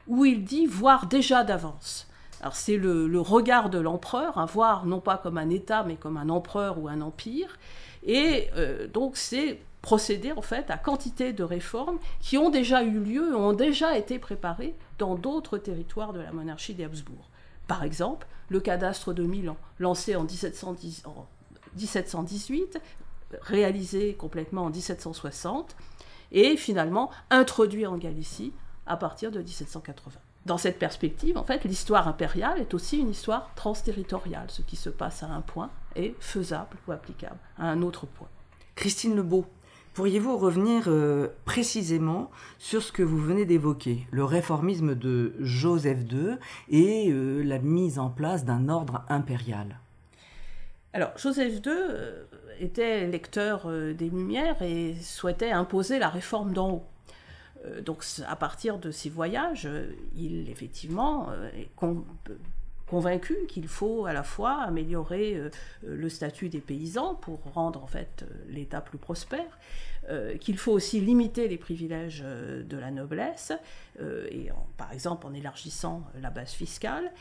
où 0.08 0.25
il 0.25 0.44
dit 0.44 0.65
voir 0.65 1.08
déjà 1.08 1.44
d'avance. 1.44 2.08
Alors 2.39 2.56
c'est 2.56 2.77
le, 2.77 3.20
regard 3.20 3.70
de 3.70 3.79
l'empereur, 3.79 4.46
voir 4.48 4.86
non 4.86 5.00
pas 5.00 5.17
comme 5.17 5.38
un 5.38 5.50
État, 5.50 5.84
mais 5.84 5.96
comme 5.96 6.17
un 6.17 6.29
empereur 6.29 6.79
ou 6.79 6.88
un 6.88 7.01
empire. 7.01 7.58
Et 8.06 8.48
euh, 8.56 8.88
donc 8.88 9.17
c'est 9.17 9.60
procéder 9.82 10.32
en 10.32 10.41
fait 10.41 10.70
à 10.70 10.77
quantité 10.77 11.34
de 11.34 11.44
réformes 11.44 11.98
qui 12.20 12.38
ont 12.38 12.50
déjà 12.50 12.84
eu 12.84 13.00
lieu, 13.00 13.36
ont 13.36 13.53
déjà 13.53 13.98
été 13.98 14.20
préparées 14.20 14.75
dans 14.98 15.15
d'autres 15.15 15.58
territoires 15.58 16.13
de 16.13 16.20
la 16.20 16.32
monarchie 16.32 16.74
des 16.74 16.84
Habsbourg. 16.84 17.29
Par 17.67 17.84
exemple, 17.84 18.27
le 18.50 18.60
cadastre 18.60 19.13
de 19.13 19.24
Milan, 19.24 19.58
lancé 19.79 20.15
en, 20.15 20.24
1710, 20.24 21.03
en 21.06 21.27
1718, 21.75 22.79
réalisé 23.42 24.14
complètement 24.14 24.66
en 24.66 24.70
1760 24.70 25.76
et 26.32 26.58
finalement 26.58 27.10
introduit 27.30 27.86
en 27.86 27.98
Galicie 27.98 28.54
à 28.86 28.98
partir 28.98 29.32
de 29.32 29.40
1780. 29.40 30.20
Dans 30.46 30.58
cette 30.58 30.80
perspective, 30.80 31.38
en 31.38 31.44
fait, 31.44 31.66
l'histoire 31.66 32.08
impériale 32.08 32.60
est 32.60 32.74
aussi 32.74 33.00
une 33.00 33.10
histoire 33.10 33.52
transterritoriale. 33.56 34.50
Ce 34.50 34.62
qui 34.62 34.78
se 34.78 34.90
passe 34.90 35.22
à 35.24 35.28
un 35.28 35.42
point 35.42 35.70
est 35.96 36.16
faisable 36.22 36.78
ou 36.88 36.94
applicable 36.94 37.38
à 37.58 37.68
un 37.70 37.82
autre 37.82 38.06
point. 38.06 38.30
Christine 38.76 39.16
Lebeau, 39.16 39.46
pourriez-vous 39.94 40.38
revenir 40.38 40.86
euh, 40.88 41.28
précisément 41.44 42.32
sur 42.60 42.82
ce 42.82 42.94
que 42.94 43.04
vous 43.04 43.18
venez 43.18 43.44
d'évoquer, 43.44 44.08
le 44.12 44.24
réformisme 44.24 44.96
de 44.96 45.34
Joseph 45.40 46.00
II 46.10 46.38
et 46.70 47.12
euh, 47.12 47.42
la 47.44 47.60
mise 47.60 48.00
en 48.00 48.10
place 48.10 48.46
d'un 48.46 48.70
ordre 48.70 49.04
impérial? 49.10 49.80
Alors, 50.98 51.16
Joseph 51.16 51.58
II 51.58 51.62
euh, 51.68 52.24
était 52.60 53.06
lecteur 53.06 53.68
euh, 53.68 53.94
des 53.94 54.10
Lumières 54.10 54.60
et 54.63 54.96
souhaitait 54.96 55.51
imposer 55.51 56.00
la 56.00 56.10
réforme 56.10 56.54
d'en 56.54 56.72
haut. 56.72 56.86
Euh, 57.68 57.82
donc 57.82 58.04
à 58.27 58.36
partir 58.36 58.80
de 58.80 58.89
ces 58.89 59.12
voyages, 59.12 59.70
il 60.16 60.50
effectivement 60.50 61.30
est 61.56 61.70
convaincu 62.88 63.38
qu'il 63.48 63.68
faut 63.68 64.08
à 64.08 64.13
la 64.13 64.24
fois 64.24 64.63
améliorer 64.63 65.39
le 65.84 66.10
statut 66.10 66.50
des 66.50 66.62
paysans 66.62 67.13
pour 67.13 67.42
rendre 67.54 67.84
en 67.84 67.88
fait 67.88 68.25
l'État 68.50 68.82
plus 68.82 68.98
prospère, 68.98 69.60
qu'il 70.39 70.58
faut 70.58 70.72
aussi 70.72 71.00
limiter 71.00 71.48
les 71.48 71.58
privilèges 71.58 72.24
de 72.24 72.77
la 72.77 72.89
noblesse, 72.89 73.51
par 74.77 74.94
exemple 74.94 75.27
en 75.27 75.34
élargissant 75.34 76.04
la 76.22 76.32
base 76.32 76.54
fiscale, 76.54 77.12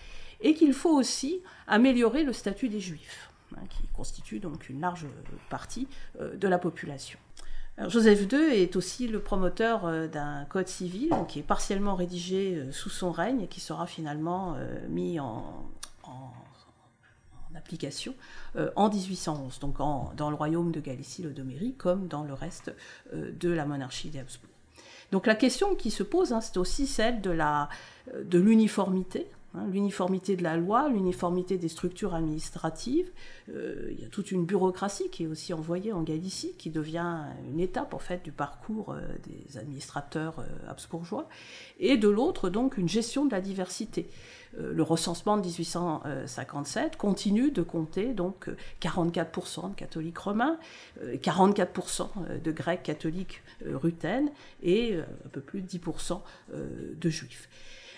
et 0.40 0.54
qu'il 0.54 0.72
faut 0.72 0.96
aussi 0.96 1.42
améliorer 1.66 2.22
le 2.22 2.32
statut 2.32 2.70
des 2.70 2.80
juifs. 2.80 3.30
Hein, 3.54 3.60
qui 3.70 3.86
constitue 3.88 4.40
donc 4.40 4.68
une 4.68 4.80
large 4.80 5.06
partie 5.48 5.86
euh, 6.20 6.36
de 6.36 6.48
la 6.48 6.58
population. 6.58 7.18
Joseph 7.86 8.32
II 8.32 8.40
est 8.40 8.74
aussi 8.74 9.06
le 9.06 9.20
promoteur 9.20 9.84
euh, 9.84 10.08
d'un 10.08 10.46
code 10.46 10.66
civil 10.66 11.10
qui 11.28 11.38
est 11.38 11.44
partiellement 11.44 11.94
rédigé 11.94 12.56
euh, 12.56 12.72
sous 12.72 12.90
son 12.90 13.12
règne 13.12 13.42
et 13.42 13.46
qui 13.46 13.60
sera 13.60 13.86
finalement 13.86 14.56
mis 14.88 15.20
en, 15.20 15.70
application 17.54 18.14
en 18.76 18.90
1811, 18.90 19.60
donc 19.60 19.78
dans 19.78 20.28
le 20.28 20.36
royaume 20.36 20.72
de 20.72 20.80
Galicie-Lodomérie 20.80 21.74
comme 21.78 22.06
dans 22.06 22.22
le 22.22 22.34
reste 22.34 22.70
de 23.14 23.48
la 23.48 23.64
monarchie 23.64 24.10
des 24.10 24.18
Habsbourg. 24.18 24.50
Donc 25.10 25.26
la 25.26 25.34
question 25.34 25.74
qui 25.74 25.90
se 25.90 26.02
pose, 26.02 26.34
hein, 26.34 26.42
c'est 26.42 26.58
aussi 26.58 26.86
celle 26.86 27.22
de 27.22 28.38
l'uniformité 28.38 29.26
l'uniformité 29.70 30.36
de 30.36 30.42
la 30.42 30.56
loi, 30.56 30.88
l'uniformité 30.88 31.58
des 31.58 31.68
structures 31.68 32.14
administratives. 32.14 33.10
Euh, 33.48 33.88
il 33.90 34.00
y 34.00 34.04
a 34.04 34.08
toute 34.08 34.30
une 34.32 34.44
bureaucratie 34.44 35.08
qui 35.10 35.24
est 35.24 35.26
aussi 35.26 35.52
envoyée 35.54 35.92
en 35.92 36.02
Galicie, 36.02 36.54
qui 36.58 36.70
devient 36.70 37.22
une 37.48 37.60
étape 37.60 37.94
en 37.94 37.98
fait 37.98 38.22
du 38.24 38.32
parcours 38.32 38.92
euh, 38.92 39.00
des 39.26 39.58
administrateurs 39.58 40.40
euh, 40.40 40.70
habsbourgeois. 40.70 41.28
Et 41.78 41.96
de 41.96 42.08
l'autre, 42.08 42.50
donc, 42.50 42.76
une 42.76 42.88
gestion 42.88 43.24
de 43.24 43.32
la 43.32 43.40
diversité. 43.40 44.08
le 44.58 44.82
recensement 44.82 45.36
de 45.36 45.42
1857 45.42 46.96
continue 46.96 47.50
de 47.50 47.62
compter 47.62 48.14
donc 48.14 48.48
44% 48.80 49.70
de 49.70 49.74
catholiques 49.74 50.18
romains, 50.18 50.58
44% 51.04 52.40
de 52.42 52.52
grecs 52.52 52.82
catholiques 52.82 53.42
rutènes 53.64 54.30
et 54.62 54.96
un 54.96 55.28
peu 55.30 55.42
plus 55.42 55.60
de 55.60 55.68
10% 55.68 56.20
de 56.54 57.10
juifs. 57.10 57.48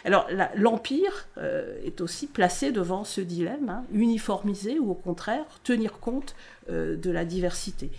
Alors 0.05 0.29
l'Empire 0.55 1.27
euh, 1.39 1.79
est 1.85 2.01
aussi 2.01 2.27
placé 2.27 2.73
devant 2.73 3.05
ce 3.05 3.21
dilemme, 3.21 3.69
hein, 3.69 3.85
uniformiser 3.93 4.79
ou 4.79 4.91
au 4.91 4.95
contraire 4.95 5.45
tenir 5.65 5.99
compte 5.99 6.35
euh, 6.71 6.97
de 6.97 7.11
la 7.11 7.25
diversité. 7.25 7.91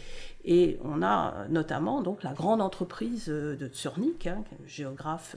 Et 0.45 0.79
on 0.83 1.01
a 1.03 1.45
notamment 1.49 2.01
donc 2.01 2.23
la 2.23 2.33
grande 2.33 2.61
entreprise 2.61 3.25
euh, 3.29 3.55
de 3.55 3.69
Zurich, 3.73 4.27
hein, 4.27 4.43
géographe 4.65 5.35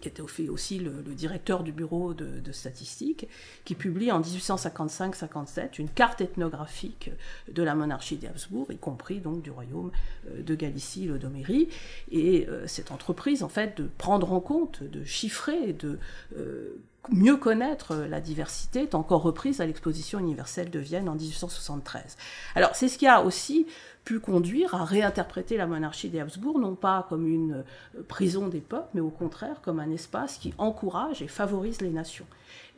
qui 0.00 0.08
était 0.08 0.22
aussi 0.22 0.78
le, 0.78 1.02
directeur 1.14 1.62
du 1.62 1.72
bureau 1.72 2.14
de, 2.14 2.40
de 2.40 2.52
statistique, 2.52 3.28
qui 3.64 3.74
publie 3.74 4.12
en 4.12 4.20
1855-57 4.20 5.78
une 5.78 5.88
carte 5.88 6.20
ethnographique 6.20 7.10
de 7.50 7.62
la 7.62 7.74
monarchie 7.74 8.16
des 8.16 8.28
Habsbourg, 8.28 8.70
y 8.70 8.76
compris 8.76 9.20
donc 9.20 9.42
du 9.42 9.50
royaume 9.50 9.90
euh, 10.28 10.42
de 10.42 10.54
Galicie, 10.54 11.06
l'Odomérie. 11.06 11.68
Et 12.10 12.46
euh, 12.48 12.66
cette 12.66 12.92
entreprise, 12.92 13.42
en 13.42 13.48
fait, 13.48 13.76
de 13.76 13.88
prendre 13.98 14.32
en 14.32 14.40
compte, 14.40 14.82
de 14.82 15.04
chiffrer, 15.04 15.72
de 15.72 15.98
euh, 16.36 16.76
mieux 17.10 17.36
connaître 17.36 17.96
la 17.96 18.20
diversité 18.20 18.82
est 18.82 18.94
encore 18.94 19.22
reprise 19.22 19.60
à 19.60 19.66
l'exposition 19.66 20.20
universelle 20.20 20.70
de 20.70 20.78
Vienne 20.78 21.08
en 21.08 21.16
1873. 21.16 22.16
Alors 22.54 22.76
c'est 22.76 22.88
ce 22.88 22.96
qui 22.96 23.08
a 23.08 23.22
aussi 23.22 23.66
pu 24.04 24.20
conduire 24.20 24.74
à 24.74 24.84
réinterpréter 24.84 25.56
la 25.56 25.66
monarchie 25.66 26.08
des 26.08 26.20
Habsbourg, 26.20 26.58
non 26.58 26.74
pas 26.74 27.06
comme 27.08 27.26
une 27.26 27.64
euh, 27.96 28.02
prison 28.08 28.48
des 28.48 28.60
peuples, 28.60 28.88
mais 28.94 29.00
au 29.00 29.10
contraire 29.10 29.60
comme 29.62 29.80
un 29.80 29.90
espace 29.90 30.38
qui 30.38 30.54
encourage 30.58 31.22
et 31.22 31.28
favorise 31.28 31.80
les 31.80 31.90
nations. 31.90 32.26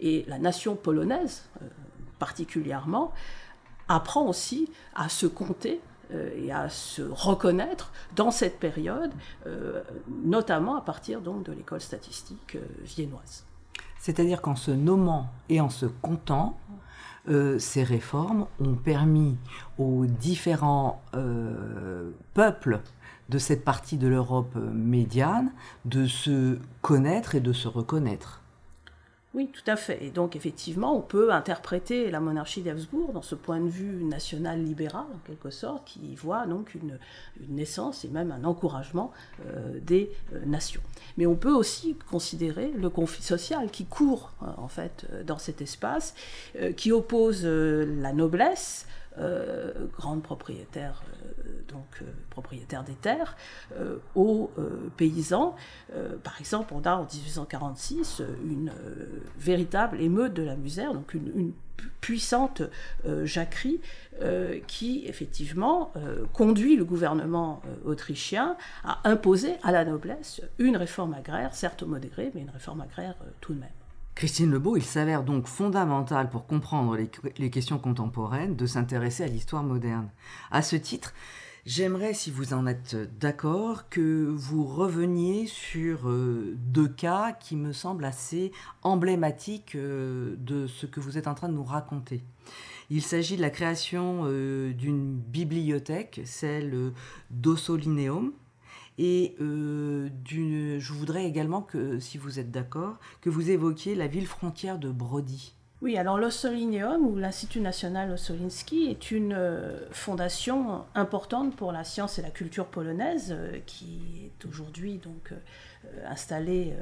Et 0.01 0.25
la 0.29 0.39
nation 0.39 0.77
polonaise, 0.77 1.45
euh, 1.63 1.67
particulièrement, 2.19 3.13
apprend 3.89 4.27
aussi 4.27 4.71
à 4.95 5.09
se 5.09 5.27
compter 5.27 5.81
et 6.37 6.53
à 6.53 6.69
se 6.69 7.03
reconnaître 7.03 7.91
dans 8.15 8.31
cette 8.31 8.61
période, 8.61 9.11
notamment 10.23 10.77
à 10.77 10.81
partir 10.81 11.21
donc 11.21 11.45
de 11.45 11.53
l'école 11.53 11.81
statistique 11.81 12.57
viennoise. 12.83 13.45
C'est-à-dire 13.99 14.43
qu'en 14.43 14.55
se 14.55 14.71
nommant 14.71 15.29
et 15.49 15.63
en 15.63 15.71
se 15.71 15.87
comptant, 15.87 16.59
ces 17.59 17.83
réformes 17.83 18.47
ont 18.61 18.75
permis 18.75 19.37
aux 19.79 20.05
différents 20.07 21.03
peuples 22.35 22.81
de 23.31 23.39
cette 23.39 23.65
partie 23.65 23.97
de 23.97 24.09
l'Europe 24.09 24.55
médiane 24.57 25.51
de 25.87 26.07
se 26.07 26.59
connaître 26.83 27.35
et 27.35 27.41
de 27.41 27.53
se 27.53 27.69
reconnaître. 27.69 28.44
Oui, 29.35 29.51
tout 29.53 29.69
à 29.69 29.75
fait. 29.75 29.99
Et 30.05 30.11
donc, 30.11 30.37
effectivement, 30.37 30.97
on 30.97 31.01
peut 31.01 31.33
interpréter 31.33 32.09
la 32.13 32.21
monarchie 32.21 32.63
d'Habsbourg 32.63 33.13
dans 33.13 33.23
ce 33.23 33.35
point 33.35 33.59
de 33.59 33.69
vue 33.69 34.05
national 34.05 34.63
libéral, 34.63 35.07
en 35.13 35.19
quelque 35.27 35.51
sorte, 35.51 35.85
qui 35.87 36.15
voit 36.15 36.47
donc 36.47 36.75
une, 36.77 36.99
naissance 37.49 38.05
et 38.05 38.09
même 38.09 38.31
un 38.31 38.45
encouragement 38.45 39.11
euh, 39.47 39.81
des 39.81 40.13
euh, 40.33 40.45
nations. 40.47 40.83
Mais 41.19 41.27
on 41.27 41.35
peut 41.35 41.53
aussi 41.53 41.97
considérer 42.09 42.71
le 42.77 42.89
conflit 42.91 43.25
social 43.25 43.71
qui 43.73 43.87
court, 43.87 44.31
euh, 44.43 44.47
en 44.57 44.69
fait, 44.69 45.07
dans 45.27 45.39
cet 45.39 45.61
espace, 45.61 46.15
qui 46.77 46.93
oppose 46.93 47.45
la 47.45 48.13
noblesse, 48.13 48.87
grande 49.97 50.23
propriétaire 50.23 51.03
donc 51.75 52.03
euh, 52.03 52.83
des 52.87 52.95
terres, 52.95 53.37
euh, 53.77 53.99
aux 54.15 54.51
euh, 54.59 54.91
paysans. 54.97 55.57
par 56.23 56.41
exemple, 56.41 56.73
on 56.75 56.83
a 56.83 56.95
en 56.95 57.05
1846 57.05 58.23
une 58.45 58.73
véritable 59.39 60.01
émeute 60.01 60.35
de 60.35 60.43
la 60.43 60.57
misère, 60.57 60.93
donc 60.93 61.15
une, 61.15 61.53
puissante 62.01 62.63
jacquerie 63.25 63.81
qui 64.69 65.05
effectivement 65.07 65.93
conduit 66.33 66.77
le 66.77 66.85
gouvernement 66.85 67.63
autrichien 67.85 68.57
à 68.85 69.01
imposer 69.05 69.57
à 69.63 69.73
la 69.73 69.85
noblesse 69.85 70.41
une 70.59 70.77
réforme 70.77 71.15
agraire, 71.15 71.55
certes 71.55 71.83
modérée, 71.83 72.31
mais 72.35 72.43
une 72.43 72.51
réforme 72.51 72.81
agraire 72.81 73.17
tout 73.41 73.55
de 73.55 73.61
même. 73.61 73.84
Christine 74.15 74.51
Lebeau, 74.51 74.77
il 74.77 74.85
s'avère 74.85 75.25
donc 75.25 75.49
fondamental 75.49 76.31
pour 76.31 76.47
comprendre 76.47 76.97
les, 76.97 77.51
questions 77.51 77.79
contemporaines 77.79 78.55
de 78.55 78.67
s'intéresser 78.67 79.25
à 79.25 79.27
l'histoire 79.27 79.65
moderne. 79.65 80.11
À 80.51 80.63
ce 80.63 80.77
titre, 80.77 81.13
J'aimerais, 81.67 82.13
si 82.13 82.31
vous 82.31 82.53
en 82.53 82.67
êtes 82.67 82.95
d'accord, 83.19 83.89
que 83.89 84.27
vous 84.27 84.67
reveniez 84.67 85.47
sur 85.47 86.11
euh, 86.11 86.55
deux 86.59 86.89
cas 86.89 87.33
qui 87.33 87.57
me 87.57 87.73
semblent 87.73 88.05
assez 88.05 88.53
emblématiques 88.83 89.75
euh, 89.75 90.37
de 90.37 90.67
ce 90.67 90.85
que 90.85 91.01
vous 91.01 91.17
êtes 91.17 91.27
en 91.27 91.33
train 91.33 91.49
de 91.49 91.55
nous 91.55 91.65
raconter. 91.65 92.23
Il 92.91 93.01
s'agit 93.01 93.39
de 93.39 93.41
la 93.41 93.49
création 93.49 94.25
euh, 94.25 94.75
d'une 94.75 95.17
bibliothèque, 95.17 96.21
celle 96.27 96.93
d'Ossolineum, 97.31 98.35
et 98.99 99.35
je 99.39 100.93
voudrais 100.93 101.25
également 101.27 101.63
que, 101.63 101.99
si 101.99 102.19
vous 102.19 102.39
êtes 102.39 102.51
d'accord, 102.51 102.99
que 103.21 103.31
vous 103.31 103.51
évoquiez 103.51 103.95
la 103.95 104.07
ville 104.07 104.27
frontière 104.27 104.79
de 104.79 104.91
Brody. 104.91 105.55
Oui, 105.85 105.99
alors 105.99 106.17
l'Ossolineum, 106.17 107.07
ou 107.07 107.17
l'Institut 107.17 107.61
national 107.61 108.11
Ossolinski, 108.11 108.87
est 108.87 109.11
une 109.11 109.35
euh, 109.35 109.87
fondation 109.91 110.87
importante 110.95 111.55
pour 111.57 111.73
la 111.73 111.85
science 111.85 112.19
et 112.19 112.23
la 112.23 112.31
culture 112.31 112.69
polonaise, 112.69 113.35
euh, 113.37 113.59
qui 113.67 114.23
est 114.25 114.47
aujourd'hui 114.47 114.97
donc 114.97 115.33
euh, 115.33 116.07
installée 116.09 116.73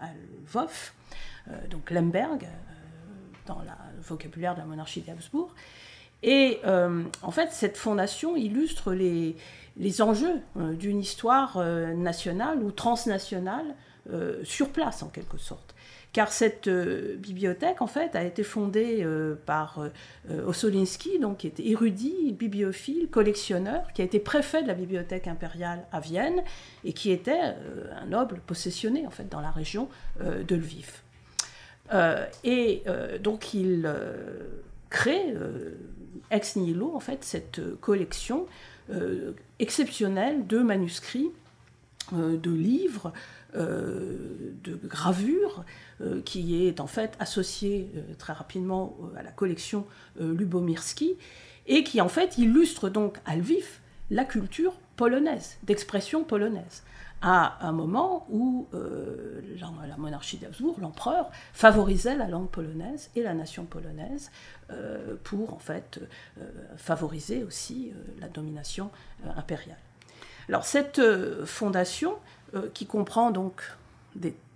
à, 0.00 0.08
Lwów, 0.52 0.94
donc 1.70 1.92
Lemberg, 1.92 2.48
dans 3.46 3.60
le 3.60 4.02
vocabulaire 4.02 4.54
de 4.54 4.60
la 4.60 4.66
monarchie 4.66 5.02
d'Habsbourg. 5.02 5.54
Et 6.26 6.58
en 6.64 7.30
fait, 7.30 7.52
cette 7.52 7.76
fondation 7.76 8.36
illustre 8.36 8.92
les, 8.92 9.36
enjeux 10.02 10.40
d'une 10.74 11.00
histoire 11.00 11.58
nationale 11.94 12.62
ou 12.62 12.72
transnationale 12.72 13.76
sur 14.42 14.70
place, 14.70 15.02
en 15.02 15.08
quelque 15.08 15.38
sorte 15.38 15.76
car 16.16 16.32
cette 16.32 16.66
euh, 16.66 17.14
bibliothèque, 17.18 17.82
en 17.82 17.86
fait, 17.86 18.16
a 18.16 18.24
été 18.24 18.42
fondée 18.42 19.00
euh, 19.02 19.34
par 19.44 19.82
euh, 20.30 20.46
Ossolinski, 20.46 21.18
donc, 21.18 21.36
qui 21.36 21.46
était 21.46 21.68
érudit, 21.68 22.32
bibliophile, 22.32 23.08
collectionneur, 23.10 23.92
qui 23.92 24.00
a 24.00 24.06
été 24.06 24.18
préfet 24.18 24.62
de 24.62 24.66
la 24.66 24.72
bibliothèque 24.72 25.26
impériale 25.26 25.84
à 25.92 26.00
Vienne 26.00 26.42
et 26.84 26.94
qui 26.94 27.10
était 27.10 27.38
un 27.38 28.06
noble 28.06 28.40
possessionné, 28.46 29.06
en 29.06 29.10
fait, 29.10 29.28
dans 29.28 29.42
la 29.42 29.50
région 29.50 29.90
de 30.18 30.56
Lviv. 30.56 31.02
et 32.44 32.82
donc, 33.20 33.52
il 33.52 33.86
crée 34.96 35.34
ex 36.30 36.56
nihilo, 36.56 36.92
en 36.94 37.00
fait, 37.00 37.24
cette 37.24 37.60
collection 37.80 38.46
exceptionnelle 39.58 40.46
de 40.46 40.58
manuscrits, 40.58 41.30
de 42.12 42.50
livres, 42.50 43.12
de 43.54 44.78
gravures, 44.84 45.64
euh, 46.02 46.20
qui 46.20 46.66
est 46.66 46.80
en 46.80 46.86
fait 46.86 47.16
associé 47.20 47.90
euh, 47.96 48.02
très 48.18 48.34
rapidement 48.34 48.98
euh, 49.00 49.18
à 49.18 49.22
la 49.22 49.30
collection 49.30 49.86
Lubomirski, 50.20 51.14
et 51.66 51.84
qui 51.84 52.02
en 52.02 52.08
fait 52.10 52.36
illustre 52.36 52.90
donc 52.90 53.16
à 53.24 53.34
Lviv 53.34 53.80
la 54.10 54.26
culture 54.26 54.74
polonaise, 54.96 55.56
d'expression 55.62 56.22
polonaise 56.22 56.82
à 57.22 57.66
un 57.66 57.72
moment 57.72 58.26
où 58.30 58.68
la, 58.72 59.96
monarchie 59.96 60.36
d'Habsbourg, 60.36 60.78
l'empereur, 60.80 61.30
favorisait 61.52 62.14
la 62.14 62.28
langue 62.28 62.48
polonaise 62.48 63.10
et 63.16 63.22
la 63.22 63.34
nation 63.34 63.64
polonaise 63.64 64.30
pour 65.24 65.54
en 65.54 65.58
fait 65.58 66.00
favoriser 66.76 67.42
aussi 67.42 67.92
la 68.20 68.28
domination 68.28 68.90
impériale. 69.36 69.78
Alors 70.48 70.64
cette 70.64 71.00
fondation, 71.44 72.16
qui 72.74 72.86
comprend 72.86 73.30
donc 73.30 73.62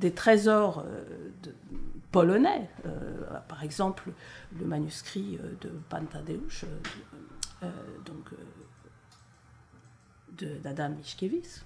des, 0.01 0.13
trésors 0.13 0.85
euh, 0.87 1.05
polonais, 2.13 2.69
euh, 2.87 3.39
par 3.49 3.63
exemple 3.63 4.11
le 4.59 4.67
manuscrit 4.67 5.39
euh, 5.43 5.53
de 5.61 5.71
Pantadeusz, 5.89 6.65
donc 8.07 8.31
d'Adam 10.63 10.89
Mickiewicz, 10.91 11.63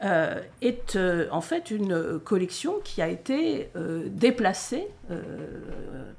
est 0.00 0.98
en 1.30 1.40
fait 1.40 1.70
une 1.70 2.18
collection 2.18 2.80
qui 2.84 3.00
a 3.00 3.08
été 3.08 3.70
déplacée 4.06 4.88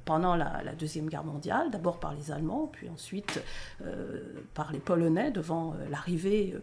pendant 0.05 0.35
la, 0.35 0.61
Deuxième 0.79 1.07
Guerre 1.07 1.23
mondiale, 1.23 1.69
d'abord 1.71 1.99
par 1.99 2.13
les 2.15 2.31
Allemands, 2.31 2.69
puis 2.71 2.89
ensuite 2.89 3.43
par 4.53 4.71
les 4.71 4.79
Polonais 4.79 5.29
devant 5.29 5.75
l'arrivée 5.91 6.55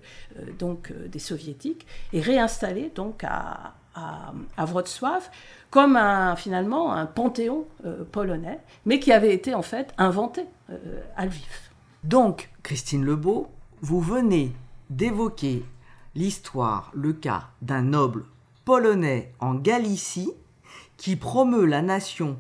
donc 0.59 0.93
des 0.93 1.21
Soviétiques, 1.21 1.87
et 2.13 2.21
réinstallée 2.21 2.91
donc 2.95 3.23
à, 3.25 3.75
à, 3.95 4.65
Wrocław 4.65 5.23
comme 5.71 5.97
un, 5.97 6.37
finalement 6.37 6.93
un 6.93 7.07
panthéon 7.07 7.67
euh, 7.87 8.05
polonais, 8.05 8.61
mais 8.85 8.99
qui 9.01 9.13
avait 9.13 9.35
été 9.35 9.55
en 9.55 9.63
fait 9.63 9.93
inventé 9.99 10.45
euh, 10.71 11.01
à 11.17 11.25
Lviv. 11.25 11.71
Donc, 12.05 12.51
Christine 12.63 13.05
Lebeau, 13.05 13.49
vous 13.81 14.01
venez 14.01 14.53
d'évoquer 14.91 15.65
l'histoire, 16.15 16.91
le 16.95 17.13
cas 17.13 17.49
d'un 17.63 17.83
noble 17.83 18.25
polonais 18.65 19.33
en 19.41 19.55
Galicie 19.55 20.33
qui 20.97 21.17
promeut 21.17 21.67
la 21.67 21.83
nation 21.83 22.39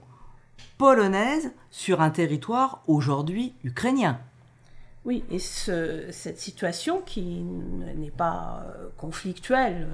polonaise 0.78 1.50
sur 1.70 2.00
un 2.00 2.10
territoire 2.10 2.82
aujourd'hui 2.86 3.54
ukrainien. 3.64 4.20
Oui, 5.04 5.24
et 5.30 5.40
cette 5.40 6.38
situation 6.38 7.00
qui 7.00 7.42
n'est 7.96 8.12
pas 8.12 8.64
euh, 8.66 8.88
conflictuelle, 8.96 9.88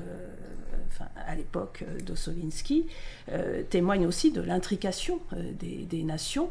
à 1.27 1.35
l'époque 1.35 1.85
euh, 1.87 2.01
d'Ossolinsky, 2.01 2.87
euh, 3.31 3.63
témoigne 3.69 4.07
aussi 4.07 4.31
de 4.31 4.41
l'intrication 4.41 5.21
euh, 5.33 5.53
des, 5.53 6.03
nations 6.03 6.51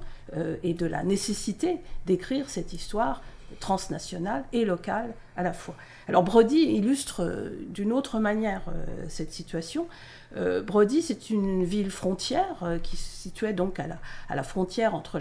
et 0.61 0.73
de 0.73 0.85
la 0.85 1.03
nécessité 1.03 1.77
d'écrire 2.05 2.49
cette 2.49 2.73
histoire 2.73 3.21
transnationale 3.59 4.45
et 4.53 4.65
locale 4.65 5.13
à 5.35 5.43
la 5.43 5.53
fois. 5.53 5.75
Alors 6.07 6.23
Brody 6.23 6.57
illustre 6.57 7.51
d'une 7.69 7.91
autre 7.91 8.19
manière 8.19 8.63
cette 9.07 9.31
situation. 9.31 9.87
Brody, 10.35 11.01
c'est 11.01 11.29
une 11.29 11.63
ville 11.63 11.91
frontière 11.91 12.79
qui 12.83 12.97
se 12.97 13.21
situait 13.21 13.53
donc 13.53 13.79
à 13.79 13.87
la, 14.35 14.43
frontière 14.43 14.95
entre 14.95 15.19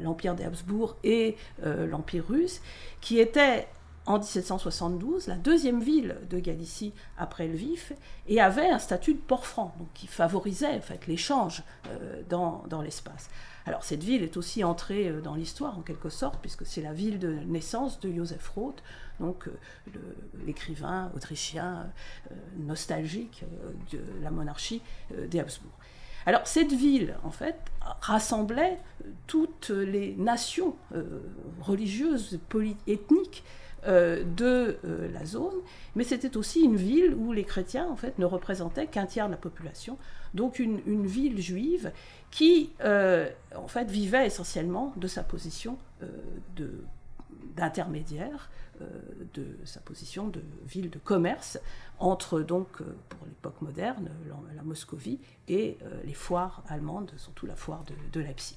l'Empire 0.00 0.34
des 0.34 0.44
Habsbourg 0.44 0.96
et 1.04 1.36
l'Empire 1.64 2.24
russe, 2.28 2.60
qui 3.00 3.18
était 3.18 3.66
en 4.06 4.18
1772 4.18 5.28
la 5.28 5.36
deuxième 5.36 5.80
ville 5.80 6.16
de 6.28 6.38
Galicie 6.38 6.92
après 7.18 7.46
Lviv 7.46 7.92
et 8.28 8.40
avait 8.40 8.68
un 8.68 8.78
statut 8.78 9.14
de 9.14 9.20
port 9.20 9.46
franc, 9.46 9.74
donc 9.78 9.88
qui 9.94 10.06
favorisait 10.06 10.76
en 10.76 10.80
fait, 10.80 11.06
l'échange 11.06 11.62
euh, 11.88 12.22
dans 12.28 12.82
l'espace. 12.82 13.28
Alors 13.70 13.84
cette 13.84 14.02
ville 14.02 14.24
est 14.24 14.36
aussi 14.36 14.64
entrée 14.64 15.08
euh, 15.08 15.20
dans 15.20 15.36
l'histoire 15.36 15.78
en 15.78 15.82
quelque 15.82 16.08
sorte, 16.08 16.40
puisque 16.40 16.66
c'est 16.66 16.82
la 16.82 16.92
ville 16.92 17.20
de 17.20 17.34
naissance 17.46 18.00
de 18.00 18.12
Joseph 18.12 18.48
Roth, 18.48 18.82
donc 19.20 19.46
euh, 19.46 19.52
l'écrivain 20.44 21.12
autrichien 21.14 21.86
nostalgique 22.58 23.44
de 23.92 24.00
la 24.22 24.32
monarchie 24.32 24.82
des 25.28 25.38
Habsbourg. 25.38 25.70
Alors 26.26 26.48
cette 26.48 26.72
ville, 26.72 27.14
en 27.22 27.30
fait, 27.30 27.54
rassemblait 28.00 28.80
toutes 29.28 29.70
les 29.70 30.16
nations 30.16 30.74
religieuses, 31.60 32.40
ethniques 32.88 33.44
de 33.86 34.78
la 35.12 35.24
zone, 35.24 35.56
mais 35.94 36.04
c'était 36.04 36.36
aussi 36.36 36.60
une 36.60 36.76
ville 36.76 37.14
où 37.14 37.32
les 37.32 37.44
chrétiens 37.44 37.88
en 37.88 37.96
fait 37.96 38.18
ne 38.18 38.24
représentaient 38.24 38.86
qu'un 38.86 39.06
tiers 39.06 39.26
de 39.26 39.32
la 39.32 39.38
population, 39.38 39.96
donc 40.34 40.58
une, 40.58 41.06
ville 41.06 41.40
juive 41.40 41.92
qui 42.30 42.70
en 42.82 43.68
fait 43.68 43.90
vivait 43.90 44.26
essentiellement 44.26 44.92
de 44.96 45.06
sa 45.06 45.22
position 45.22 45.78
d'intermédiaire 47.56 48.50
euh, 48.80 48.86
de 49.34 49.46
sa 49.64 49.80
position 49.80 50.28
de 50.28 50.42
ville 50.66 50.88
de 50.88 50.98
commerce 50.98 51.58
entre 51.98 52.40
donc 52.40 52.80
euh, 52.80 52.96
pour 53.10 53.26
l'époque 53.26 53.60
moderne 53.60 54.10
la, 54.56 54.62
Moscovie 54.62 55.20
et 55.48 55.76
euh, 55.82 56.00
les 56.04 56.14
foires 56.14 56.62
allemandes, 56.66 57.12
surtout 57.16 57.46
la 57.46 57.56
foire 57.56 57.84
de, 58.12 58.20
Leipzig. 58.20 58.56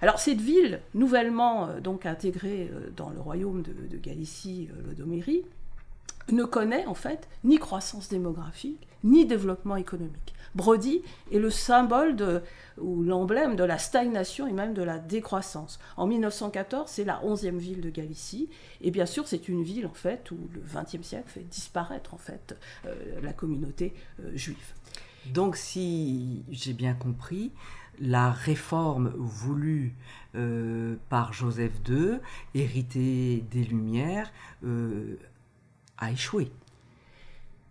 Alors 0.00 0.18
cette 0.18 0.40
ville, 0.40 0.80
nouvellement 0.94 1.68
donc 1.80 2.06
intégrée 2.06 2.70
dans 2.96 3.10
le 3.10 3.20
royaume 3.20 3.62
de, 3.62 3.72
de 3.72 3.96
Galicie-Lodomérie, 3.98 5.44
ne 6.32 6.44
connaît 6.44 6.86
en 6.86 6.94
fait 6.94 7.28
ni 7.44 7.58
croissance 7.58 8.08
démographique, 8.08 8.86
ni 9.04 9.26
développement 9.26 9.76
économique. 9.76 10.34
Brody 10.54 11.02
est 11.32 11.38
le 11.38 11.50
symbole 11.50 12.42
ou 12.78 13.02
l'emblème 13.02 13.54
de 13.56 13.64
la 13.64 13.78
stagnation 13.78 14.46
et 14.46 14.52
même 14.52 14.74
de 14.74 14.82
la 14.82 14.98
décroissance. 14.98 15.78
En 15.96 16.06
1914, 16.06 16.90
c'est 16.90 17.04
la 17.04 17.20
11e 17.22 17.58
ville 17.58 17.80
de 17.80 17.90
Galicie, 17.90 18.48
et 18.80 18.90
bien 18.90 19.06
sûr, 19.06 19.28
c'est 19.28 19.48
une 19.48 19.62
ville 19.62 19.86
en 19.86 19.94
fait 19.94 20.30
où 20.30 20.38
le 20.52 20.60
XXe 20.60 21.06
siècle 21.06 21.28
fait 21.28 21.48
disparaître 21.48 22.14
en 22.14 22.18
fait 22.18 22.56
euh, 22.86 22.94
la 23.22 23.32
communauté 23.32 23.94
euh, 24.20 24.30
juive. 24.34 24.74
Donc, 25.32 25.56
si 25.56 26.44
j'ai 26.50 26.72
bien 26.72 26.94
compris, 26.94 27.52
la 28.00 28.30
réforme 28.30 29.12
voulue 29.16 29.94
euh, 30.34 30.96
par 31.08 31.32
Joseph 31.32 31.72
II, 31.88 32.18
héritée 32.54 33.44
des 33.50 33.64
Lumières, 33.64 34.32
a 35.98 36.12
échoué. 36.12 36.50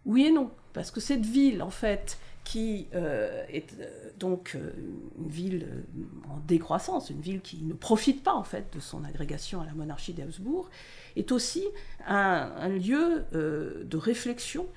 Oui 0.05 0.25
et 0.25 0.31
non, 0.31 0.51
parce 0.73 0.91
que 0.91 0.99
cette 0.99 1.25
ville, 1.25 1.61
en 1.61 1.69
fait, 1.69 2.17
qui 2.47 2.87
euh, 2.95 3.43
est 3.49 3.73
euh, 3.77 4.09
donc 4.17 4.53
euh, 4.55 4.71
une 5.19 5.27
ville 5.27 5.83
en 6.29 6.37
décroissance, 6.47 7.09
une 7.09 7.19
ville 7.19 7.41
qui 7.41 7.61
ne 7.61 7.73
profite 7.73 8.23
pas 8.23 8.33
en 8.33 8.45
fait 8.45 8.73
de 8.73 8.79
son 8.79 9.03
agrégation 9.03 9.59
à 9.59 9.65
la 9.65 9.73
monarchie 9.73 10.13
d'Habsbourg, 10.13 10.69
est 11.17 11.33
aussi 11.33 11.65
un, 12.07 12.69
lieu 12.69 13.25
de 13.33 13.97
réflexion 13.97 14.67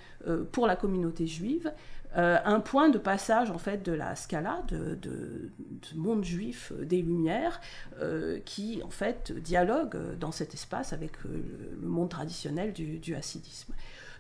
pour 0.50 0.66
la 0.66 0.74
communauté 0.74 1.26
juive, 1.28 1.72
un 2.14 2.60
point 2.60 2.88
de 2.88 2.98
passage 2.98 3.50
en 3.50 3.58
fait 3.58 3.84
de 3.84 3.92
la 3.92 4.16
scala 4.16 4.62
de, 4.68 4.96
de, 4.96 5.50
monde 5.94 6.24
juif 6.24 6.72
des 6.82 7.02
Lumières, 7.02 7.60
qui 8.44 8.82
en 8.84 8.90
fait 8.90 9.32
dialogue 9.32 9.96
dans 10.18 10.32
cet 10.32 10.54
espace 10.54 10.92
avec 10.92 11.12
le, 11.24 11.86
monde 11.86 12.08
traditionnel 12.08 12.72
du, 12.72 12.98
du 12.98 13.14
hassidisme. 13.14 13.72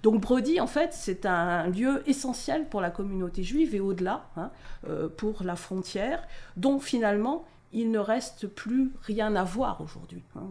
Donc 0.02 0.20
Brody, 0.20 0.60
en 0.60 0.66
fait, 0.66 0.92
c'est 0.92 1.26
un 1.26 1.68
lieu 1.68 2.02
essentiel 2.06 2.66
pour 2.68 2.80
la 2.80 2.90
communauté 2.90 3.42
juive 3.42 3.74
et 3.74 3.80
au-delà, 3.80 4.26
hein, 4.36 4.50
euh, 4.88 5.08
pour 5.08 5.42
la 5.42 5.56
frontière, 5.56 6.26
dont 6.56 6.78
finalement 6.78 7.44
il 7.72 7.90
ne 7.90 7.98
reste 7.98 8.46
plus 8.46 8.90
rien 9.02 9.36
à 9.36 9.44
voir 9.44 9.80
aujourd'hui. 9.80 10.22
Hein. 10.36 10.50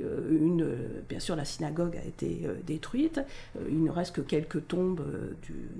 Euh, 0.00 1.02
bien 1.08 1.20
sûr, 1.20 1.36
la 1.36 1.44
synagogue 1.44 1.96
a 1.96 2.04
été 2.04 2.42
euh, 2.44 2.54
détruite. 2.66 3.20
il 3.68 3.82
ne 3.82 3.90
reste 3.90 4.16
que 4.16 4.20
quelques 4.20 4.66
tombes 4.66 5.04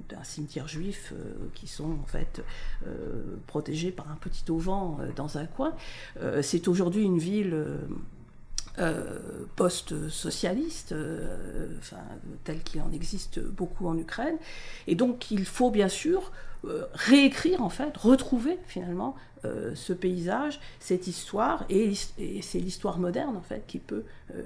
d'un 0.08 0.24
cimetière 0.24 0.68
juif 0.68 1.12
qui 1.54 1.66
sont 1.66 1.92
en 2.02 2.06
fait 2.06 2.42
protégées 3.46 3.90
par 3.90 4.10
un 4.10 4.16
petit 4.16 4.50
auvent 4.50 4.98
dans 5.16 5.38
un 5.38 5.46
coin. 5.46 5.74
c'est 6.42 6.68
aujourd'hui 6.68 7.02
une 7.04 7.18
ville 7.18 7.64
euh, 8.80 9.46
post-socialiste, 9.54 10.90
euh, 10.90 11.68
enfin, 11.78 12.02
tel 12.42 12.60
qu'il 12.64 12.80
en 12.80 12.90
existe 12.90 13.38
beaucoup 13.38 13.86
en 13.86 13.96
Ukraine. 13.96 14.36
Et 14.88 14.96
donc 14.96 15.30
il 15.30 15.44
faut 15.44 15.70
bien 15.70 15.88
sûr 15.88 16.32
euh, 16.64 16.84
réécrire, 16.92 17.62
en 17.62 17.68
fait, 17.68 17.96
retrouver 17.96 18.58
finalement 18.66 19.14
ce 19.74 19.92
paysage, 19.92 20.60
cette 20.80 21.06
histoire, 21.06 21.64
et, 21.68 21.92
c'est 21.94 22.58
l'histoire 22.58 22.98
moderne 22.98 23.36
en 23.36 23.42
fait 23.42 23.64
qui 23.66 23.78
peut 23.78 24.04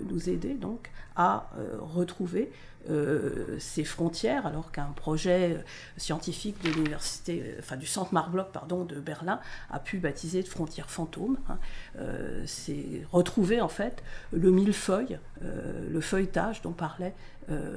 nous 0.09 0.29
aider 0.29 0.55
donc 0.55 0.91
à 1.17 1.51
retrouver 1.81 2.51
euh, 2.91 3.57
ces 3.59 3.85
frontières, 3.85 4.47
alors 4.47 4.73
qu'un 4.73 4.93
projet 4.97 5.63
scientifique 5.99 6.63
de 6.65 6.71
l'université, 6.71 7.43
euh, 7.45 7.57
enfin 7.59 7.77
du 7.77 7.87
centre 7.87 8.15
Marc 8.15 8.31
pardon, 8.51 8.85
de 8.85 8.99
Berlin 8.99 9.41
a 9.71 9.79
pu 9.79 9.99
baptiser 9.99 10.43
de 10.43 10.49
frontières 10.49 10.89
fantômes. 10.89 11.37
Hein. 11.49 11.59
Euh, 11.99 12.43
c'est 12.47 13.05
retrouver 13.13 13.61
en 13.61 13.69
fait 13.69 14.03
le 14.33 14.51
millefeuille, 14.51 15.19
le 15.43 16.01
feuilletage 16.01 16.63
dont 16.63 16.73
parlait 16.73 17.15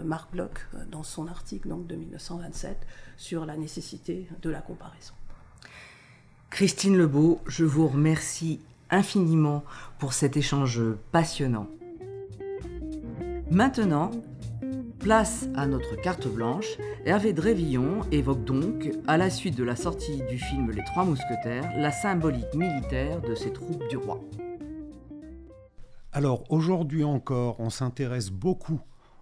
Marc 0.04 0.32
Bloch 0.32 0.68
dans 0.90 1.04
son 1.04 1.28
article 1.28 1.70
donc, 1.70 1.88
de 1.88 1.96
1927 1.96 2.78
sur 3.18 3.46
la 3.46 3.56
nécessité 3.56 4.28
de 4.42 4.50
la 4.50 4.62
comparaison. 4.62 5.14
Christine 6.62 6.96
Lebeau, 6.96 7.42
je 7.48 7.66
vous 7.66 7.88
remercie 7.88 8.60
infiniment 8.92 9.64
pour 9.98 10.14
cet 10.14 10.38
échange 10.38 10.80
passionnant. 11.12 11.66
Maintenant, 13.50 14.12
Place 15.00 15.48
à 15.56 15.66
notre 15.66 15.96
carte 15.96 16.28
blanche, 16.28 16.78
Hervé 17.04 17.34
Drévillon 17.34 18.02
évoque 18.12 18.44
donc, 18.44 18.92
à 19.08 19.18
la 19.18 19.32
suite 19.32 19.58
de 19.58 19.64
la 19.64 19.76
sortie 19.76 20.22
du 20.30 20.38
film 20.38 20.70
Les 20.70 20.84
Trois 20.84 21.04
Mousquetaires, 21.04 21.68
la 21.78 21.92
symbolique 21.92 22.54
militaire 22.54 23.22
de 23.22 23.34
ces 23.34 23.52
troupes 23.52 23.88
du 23.90 23.98
roi. 23.98 24.22
Alors 26.12 26.44
aujourd'hui 26.52 27.04
encore, 27.04 27.60
on 27.60 27.72
s'intéresse 27.72 28.30
beaucoup 28.30 28.80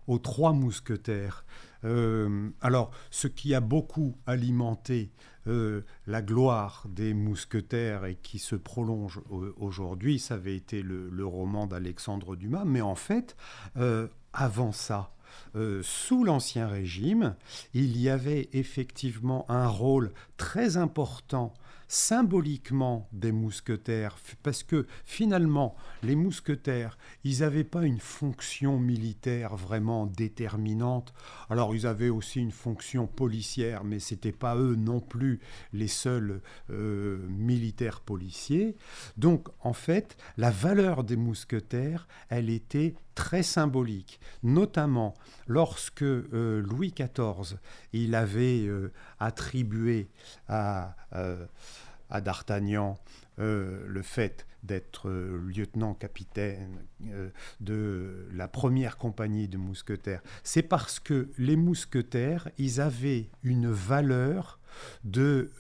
aux 0.08 0.20
Trois 0.20 0.52
Mousquetaires. 0.52 1.46
Euh, 1.86 2.50
alors, 2.60 2.92
ce 3.12 3.30
qui 3.30 3.56
a 3.56 3.62
beaucoup 3.62 4.18
alimenté 4.26 5.12
euh, 5.50 5.82
la 6.06 6.22
gloire 6.22 6.86
des 6.88 7.14
mousquetaires 7.14 8.06
et 8.06 8.16
qui 8.16 8.38
se 8.38 8.56
prolonge 8.56 9.20
aujourd'hui, 9.58 10.20
ça 10.20 10.36
avait 10.36 10.56
été 10.56 10.84
le, 10.84 11.26
roman 11.26 11.66
d'Alexandre 11.66 12.36
Dumas, 12.36 12.66
mais 12.66 12.82
en 12.82 12.96
fait, 12.96 13.36
euh, 13.78 14.08
avant 14.32 14.72
ça, 14.72 15.12
euh, 15.56 15.82
sous 15.84 16.24
l'Ancien 16.24 16.68
Régime, 16.68 17.36
il 17.74 17.98
y 17.98 18.10
avait 18.10 18.50
effectivement 18.54 19.46
un 19.50 19.68
rôle 19.68 20.12
très 20.38 20.78
important 20.78 21.54
symboliquement 21.90 23.10
des 23.12 23.32
mousquetaires, 23.32 24.16
parce 24.44 24.64
que 24.64 24.86
finalement, 25.04 25.76
les 26.04 26.16
mousquetaires, 26.16 26.98
ils 27.24 27.40
n'avaient 27.40 27.64
pas 27.64 27.84
une 27.84 28.00
fonction 28.00 28.80
militaire 28.80 29.56
vraiment 29.56 30.06
déterminante. 30.06 31.14
Alors, 31.50 31.76
ils 31.76 31.88
avaient 31.88 32.10
aussi 32.10 32.40
une 32.40 32.52
fonction 32.52 33.08
policière, 33.08 33.84
mais 33.84 34.00
ce 34.00 34.14
n'étaient 34.14 34.32
pas 34.32 34.56
eux 34.56 34.76
non 34.76 35.02
plus 35.02 35.40
les 35.74 35.88
seuls 35.88 36.42
euh, 36.70 37.28
militaires 37.28 38.02
policiers. 38.02 38.76
Donc, 39.18 39.50
en 39.60 39.74
fait, 39.74 40.16
la 40.38 40.52
valeur 40.52 41.04
des 41.04 41.18
mousquetaires, 41.18 42.08
elle 42.30 42.52
était 42.52 42.94
très 43.20 43.44
symbolique, 43.44 44.18
notamment 44.44 45.14
lorsque 45.46 46.04
euh, 46.04 46.62
Louis 46.62 46.94
XIV, 46.98 47.58
il 47.92 48.16
avait 48.16 48.66
euh, 48.66 48.94
attribué 49.20 50.08
à, 50.48 50.96
euh, 51.14 51.46
à 52.10 52.22
D'Artagnan 52.22 52.98
le 53.38 54.02
fait 54.02 54.46
d'être 54.64 55.10
lieutenant-capitaine 55.10 56.80
de 57.62 58.28
la 58.34 58.50
première 58.50 58.98
compagnie 58.98 59.48
de 59.48 59.58
mousquetaires, 59.58 60.22
c'est 60.44 60.62
parce 60.62 61.00
que 61.00 61.30
les 61.38 61.56
mousquetaires, 61.56 62.50
ils 62.58 62.82
avaient 62.82 63.30
une 63.44 63.72
valeur 63.72 64.60
de 65.06 65.52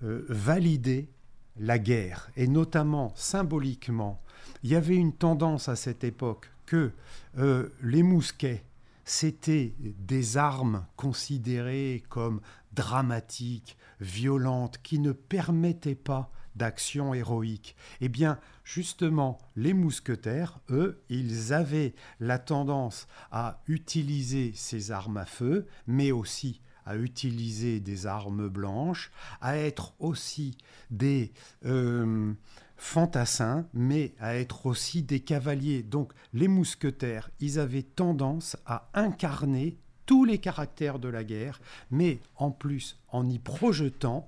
valider 0.00 1.10
la 1.58 1.78
guerre, 1.78 2.30
et 2.38 2.48
notamment 2.48 3.12
symboliquement. 3.16 4.22
Il 4.62 4.70
y 4.70 4.74
avait 4.74 4.96
une 4.96 5.12
tendance 5.12 5.68
à 5.68 5.76
cette 5.76 6.04
époque 6.04 6.48
que 6.68 6.92
euh, 7.38 7.70
les 7.82 8.02
mousquets, 8.02 8.62
c'était 9.04 9.72
des 9.80 10.36
armes 10.36 10.84
considérées 10.96 12.04
comme 12.10 12.42
dramatiques, 12.72 13.78
violentes, 14.00 14.78
qui 14.82 14.98
ne 14.98 15.12
permettaient 15.12 15.94
pas 15.94 16.30
d'action 16.56 17.14
héroïque. 17.14 17.74
Eh 18.02 18.10
bien, 18.10 18.38
justement, 18.64 19.38
les 19.56 19.72
mousquetaires, 19.72 20.60
eux, 20.68 21.02
ils 21.08 21.54
avaient 21.54 21.94
la 22.20 22.38
tendance 22.38 23.08
à 23.32 23.62
utiliser 23.66 24.52
ces 24.54 24.90
armes 24.90 25.16
à 25.16 25.24
feu, 25.24 25.66
mais 25.86 26.12
aussi 26.12 26.60
à 26.84 26.96
utiliser 26.96 27.80
des 27.80 28.06
armes 28.06 28.48
blanches, 28.48 29.10
à 29.40 29.56
être 29.56 29.94
aussi 30.00 30.58
des... 30.90 31.32
Euh, 31.64 32.34
fantassins, 32.78 33.66
mais 33.74 34.14
à 34.20 34.36
être 34.36 34.64
aussi 34.66 35.02
des 35.02 35.20
cavaliers. 35.20 35.82
Donc 35.82 36.12
les 36.32 36.48
mousquetaires, 36.48 37.30
ils 37.40 37.58
avaient 37.58 37.82
tendance 37.82 38.56
à 38.64 38.88
incarner 38.94 39.76
tous 40.06 40.24
les 40.24 40.38
caractères 40.38 40.98
de 40.98 41.08
la 41.08 41.24
guerre, 41.24 41.60
mais 41.90 42.20
en 42.36 42.50
plus 42.50 42.96
en 43.10 43.28
y 43.28 43.38
projetant 43.38 44.26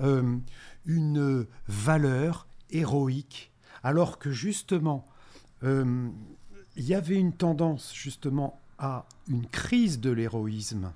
euh, 0.00 0.36
une 0.84 1.46
valeur 1.68 2.48
héroïque, 2.70 3.52
alors 3.84 4.18
que 4.18 4.32
justement, 4.32 5.06
euh, 5.62 6.08
il 6.74 6.84
y 6.84 6.94
avait 6.94 7.20
une 7.20 7.34
tendance 7.34 7.94
justement 7.94 8.58
à 8.78 9.06
une 9.28 9.46
crise 9.46 10.00
de 10.00 10.10
l'héroïsme 10.10 10.92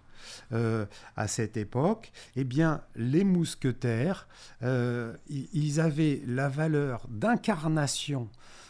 euh, 0.53 0.87
à 1.17 1.29
cette 1.29 1.57
époque, 1.57 2.13
eh 2.37 2.45
bien, 2.45 2.83
les 2.95 3.25
mousquetaires, 3.25 4.29
euh, 4.63 5.15
ils 5.29 5.81
avaient 5.81 6.23
la 6.27 6.49
valeur 6.49 7.07
d'incarnation 7.09 8.29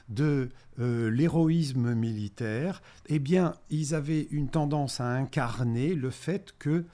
de 0.08 0.50
euh, 0.78 1.10
l'héroïsme 1.10 1.94
militaire, 1.94 2.82
eh 3.08 3.18
bien, 3.18 3.54
ils 3.70 3.94
avaient 3.94 4.28
une 4.30 4.48
tendance 4.48 5.00
à 5.00 5.08
incarner 5.08 5.94
le 5.94 6.10
fait 6.10 6.54
que 6.58 6.84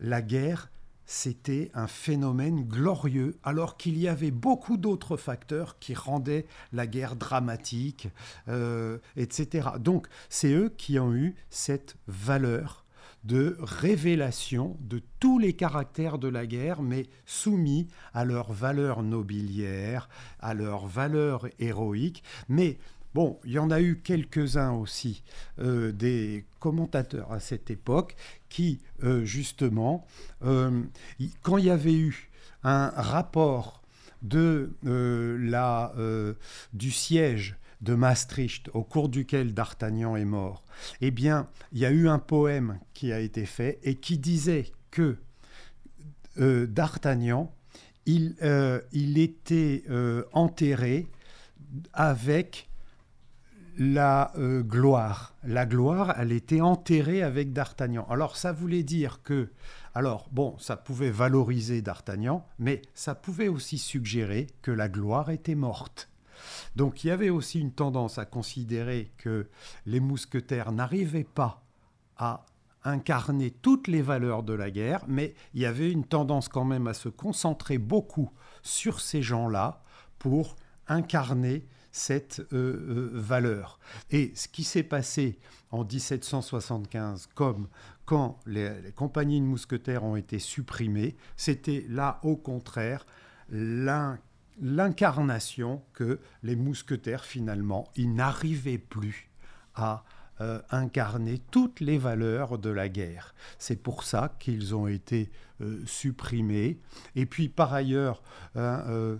la 0.00 0.22
guerre 0.22 0.68
c'était 1.04 1.70
un 1.74 1.88
phénomène 1.88 2.62
glorieux, 2.62 3.36
alors 3.42 3.76
qu'il 3.76 3.98
y 3.98 4.08
avait 4.08 4.30
beaucoup 4.30 4.78
d'autres 4.78 5.18
facteurs 5.18 5.78
qui 5.78 5.94
rendaient 5.94 6.46
la 6.72 6.86
guerre 6.86 7.16
dramatique, 7.16 8.08
etc. 9.16 9.70
Donc, 9.78 10.06
c'est 10.30 10.52
eux 10.52 10.72
qui 10.78 10.98
ont 10.98 11.12
eu 11.12 11.34
cette 11.50 11.96
valeur 12.06 12.81
de 13.24 13.56
révélation 13.60 14.76
de 14.80 15.00
tous 15.20 15.38
les 15.38 15.52
caractères 15.52 16.18
de 16.18 16.28
la 16.28 16.46
guerre, 16.46 16.82
mais 16.82 17.06
soumis 17.24 17.88
à 18.12 18.24
leur 18.24 18.52
valeur 18.52 19.02
nobilière, 19.02 20.08
à 20.40 20.54
leur 20.54 20.86
valeur 20.86 21.46
héroïque. 21.58 22.22
Mais 22.48 22.78
bon, 23.14 23.38
il 23.44 23.52
y 23.52 23.58
en 23.58 23.70
a 23.70 23.80
eu 23.80 24.00
quelques-uns 24.02 24.72
aussi, 24.72 25.22
euh, 25.60 25.92
des 25.92 26.46
commentateurs 26.58 27.32
à 27.32 27.40
cette 27.40 27.70
époque, 27.70 28.16
qui, 28.48 28.80
euh, 29.04 29.24
justement, 29.24 30.06
euh, 30.44 30.82
quand 31.42 31.58
il 31.58 31.66
y 31.66 31.70
avait 31.70 31.94
eu 31.94 32.30
un 32.64 32.88
rapport 32.88 33.82
de, 34.22 34.70
la, 34.82 35.92
du 36.72 36.92
siège 36.92 37.56
de 37.82 37.94
Maastricht, 37.94 38.70
au 38.74 38.84
cours 38.84 39.08
duquel 39.08 39.54
D'Artagnan 39.54 40.16
est 40.16 40.24
mort, 40.24 40.64
eh 41.00 41.10
bien, 41.10 41.48
il 41.72 41.80
y 41.80 41.86
a 41.86 41.90
eu 41.90 42.08
un 42.08 42.20
poème 42.20 42.78
qui 42.94 43.12
a 43.12 43.18
été 43.18 43.44
fait 43.44 43.80
et 43.82 43.96
qui 43.96 44.18
disait 44.18 44.66
que 44.90 45.18
euh, 46.38 46.66
D'Artagnan, 46.66 47.52
il, 48.06 48.36
euh, 48.42 48.80
était 48.92 49.82
euh, 49.90 50.24
enterré 50.32 51.08
avec 51.92 52.68
la 53.78 54.32
gloire. 54.36 55.34
La 55.44 55.64
gloire, 55.64 56.14
elle 56.18 56.30
était 56.30 56.60
enterrée 56.60 57.22
avec 57.22 57.54
D'Artagnan. 57.54 58.06
Alors, 58.10 58.36
ça 58.36 58.52
voulait 58.52 58.82
dire 58.82 59.22
que, 59.24 59.50
alors, 59.94 60.28
bon, 60.30 60.56
ça 60.58 60.76
pouvait 60.76 61.10
valoriser 61.10 61.80
D'Artagnan, 61.80 62.46
mais 62.58 62.82
ça 62.94 63.14
pouvait 63.14 63.48
aussi 63.48 63.78
suggérer 63.78 64.48
que 64.60 64.70
la 64.70 64.90
gloire 64.90 65.30
était 65.30 65.54
morte. 65.54 66.11
Donc 66.76 67.04
il 67.04 67.08
y 67.08 67.10
avait 67.10 67.30
aussi 67.30 67.60
une 67.60 67.72
tendance 67.72 68.18
à 68.18 68.24
considérer 68.24 69.12
que 69.18 69.48
les 69.86 70.00
mousquetaires 70.00 70.72
n'arrivaient 70.72 71.24
pas 71.24 71.62
à 72.16 72.46
incarner 72.84 73.50
toutes 73.50 73.88
les 73.88 74.02
valeurs 74.02 74.42
de 74.42 74.52
la 74.52 74.70
guerre, 74.70 75.04
mais 75.06 75.34
il 75.54 75.62
y 75.62 75.66
avait 75.66 75.90
une 75.90 76.04
tendance 76.04 76.48
quand 76.48 76.64
même 76.64 76.86
à 76.86 76.94
se 76.94 77.08
concentrer 77.08 77.78
beaucoup 77.78 78.30
sur 78.62 79.00
ces 79.00 79.22
gens-là 79.22 79.82
pour 80.18 80.56
incarner 80.88 81.66
cette 81.92 82.40
euh, 82.52 82.54
euh, 82.54 83.10
valeur. 83.12 83.78
Et 84.10 84.32
ce 84.34 84.48
qui 84.48 84.64
s'est 84.64 84.82
passé 84.82 85.38
en 85.70 85.84
1775, 85.84 87.28
comme 87.34 87.68
quand 88.04 88.40
les, 88.46 88.92
compagnies 88.96 89.40
de 89.40 89.46
mousquetaires 89.46 90.02
ont 90.02 90.16
été 90.16 90.38
supprimées, 90.38 91.16
c'était 91.36 91.84
là 91.88 92.18
au 92.22 92.36
contraire 92.36 93.06
l'un 93.50 94.18
l'incarnation 94.60 95.82
que 95.92 96.20
les 96.42 96.56
mousquetaires, 96.56 97.24
finalement, 97.24 97.88
ils 97.96 98.14
n'arrivaient 98.14 98.78
plus 98.78 99.30
à 99.74 100.04
euh, 100.40 100.60
incarner 100.70 101.40
toutes 101.50 101.80
les 101.80 101.98
valeurs 101.98 102.58
de 102.58 102.70
la 102.70 102.88
guerre. 102.88 103.34
C'est 103.58 103.80
pour 103.80 104.02
ça 104.02 104.34
qu'ils 104.40 104.74
ont 104.74 104.86
été 104.86 105.30
euh, 105.60 105.82
supprimés. 105.86 106.80
Et 107.14 107.26
puis, 107.26 107.48
par 107.48 107.72
ailleurs, 107.74 108.22
hein, 108.56 108.82
euh, 108.88 109.18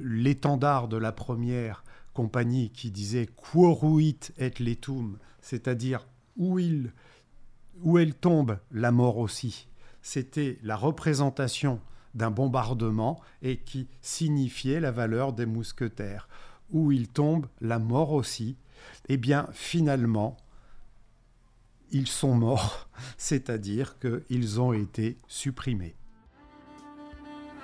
l'étendard 0.00 0.88
de 0.88 0.96
la 0.96 1.12
première 1.12 1.84
compagnie 2.12 2.70
qui 2.70 2.90
disait 2.90 3.26
Quoruit 3.26 4.18
et 4.38 4.50
letum, 4.58 5.18
c'est-à-dire 5.42 6.08
où, 6.36 6.58
il, 6.58 6.92
où 7.82 7.98
elle 7.98 8.14
tombe, 8.14 8.58
la 8.72 8.90
mort 8.90 9.18
aussi. 9.18 9.68
C'était 10.02 10.58
la 10.62 10.76
représentation 10.76 11.80
d'un 12.18 12.30
bombardement 12.30 13.20
et 13.40 13.56
qui 13.56 13.88
signifiait 14.02 14.80
la 14.80 14.90
valeur 14.90 15.32
des 15.32 15.46
mousquetaires. 15.46 16.28
Où 16.70 16.92
ils 16.92 17.08
tombent, 17.08 17.46
la 17.62 17.78
mort 17.78 18.12
aussi. 18.12 18.58
Eh 19.08 19.16
bien, 19.16 19.48
finalement, 19.52 20.36
ils 21.90 22.08
sont 22.08 22.34
morts, 22.34 22.88
c'est-à-dire 23.16 23.96
qu'ils 23.98 24.60
ont 24.60 24.74
été 24.74 25.16
supprimés. 25.26 25.94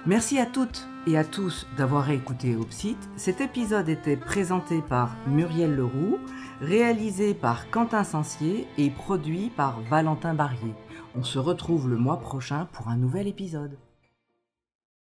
Merci 0.07 0.39
à 0.39 0.45
toutes 0.45 0.87
et 1.07 1.17
à 1.17 1.25
tous 1.25 1.67
d'avoir 1.79 2.11
écouté 2.11 2.57
Opsite. 2.57 3.09
Cet 3.17 3.41
épisode 3.41 3.89
était 3.89 4.19
présenté 4.19 4.83
par 4.83 5.17
Muriel 5.27 5.75
Leroux, 5.75 6.19
réalisé 6.61 7.33
par 7.33 7.71
Quentin 7.71 8.05
Sancier 8.05 8.67
et 8.77 8.91
produit 8.91 9.51
par 9.51 9.81
Valentin 9.81 10.35
Barrier. 10.35 10.75
On 11.15 11.23
se 11.23 11.39
retrouve 11.39 11.89
le 11.89 11.97
mois 11.97 12.21
prochain 12.21 12.69
pour 12.73 12.89
un 12.89 12.97
nouvel 12.97 13.29
épisode. 13.29 13.79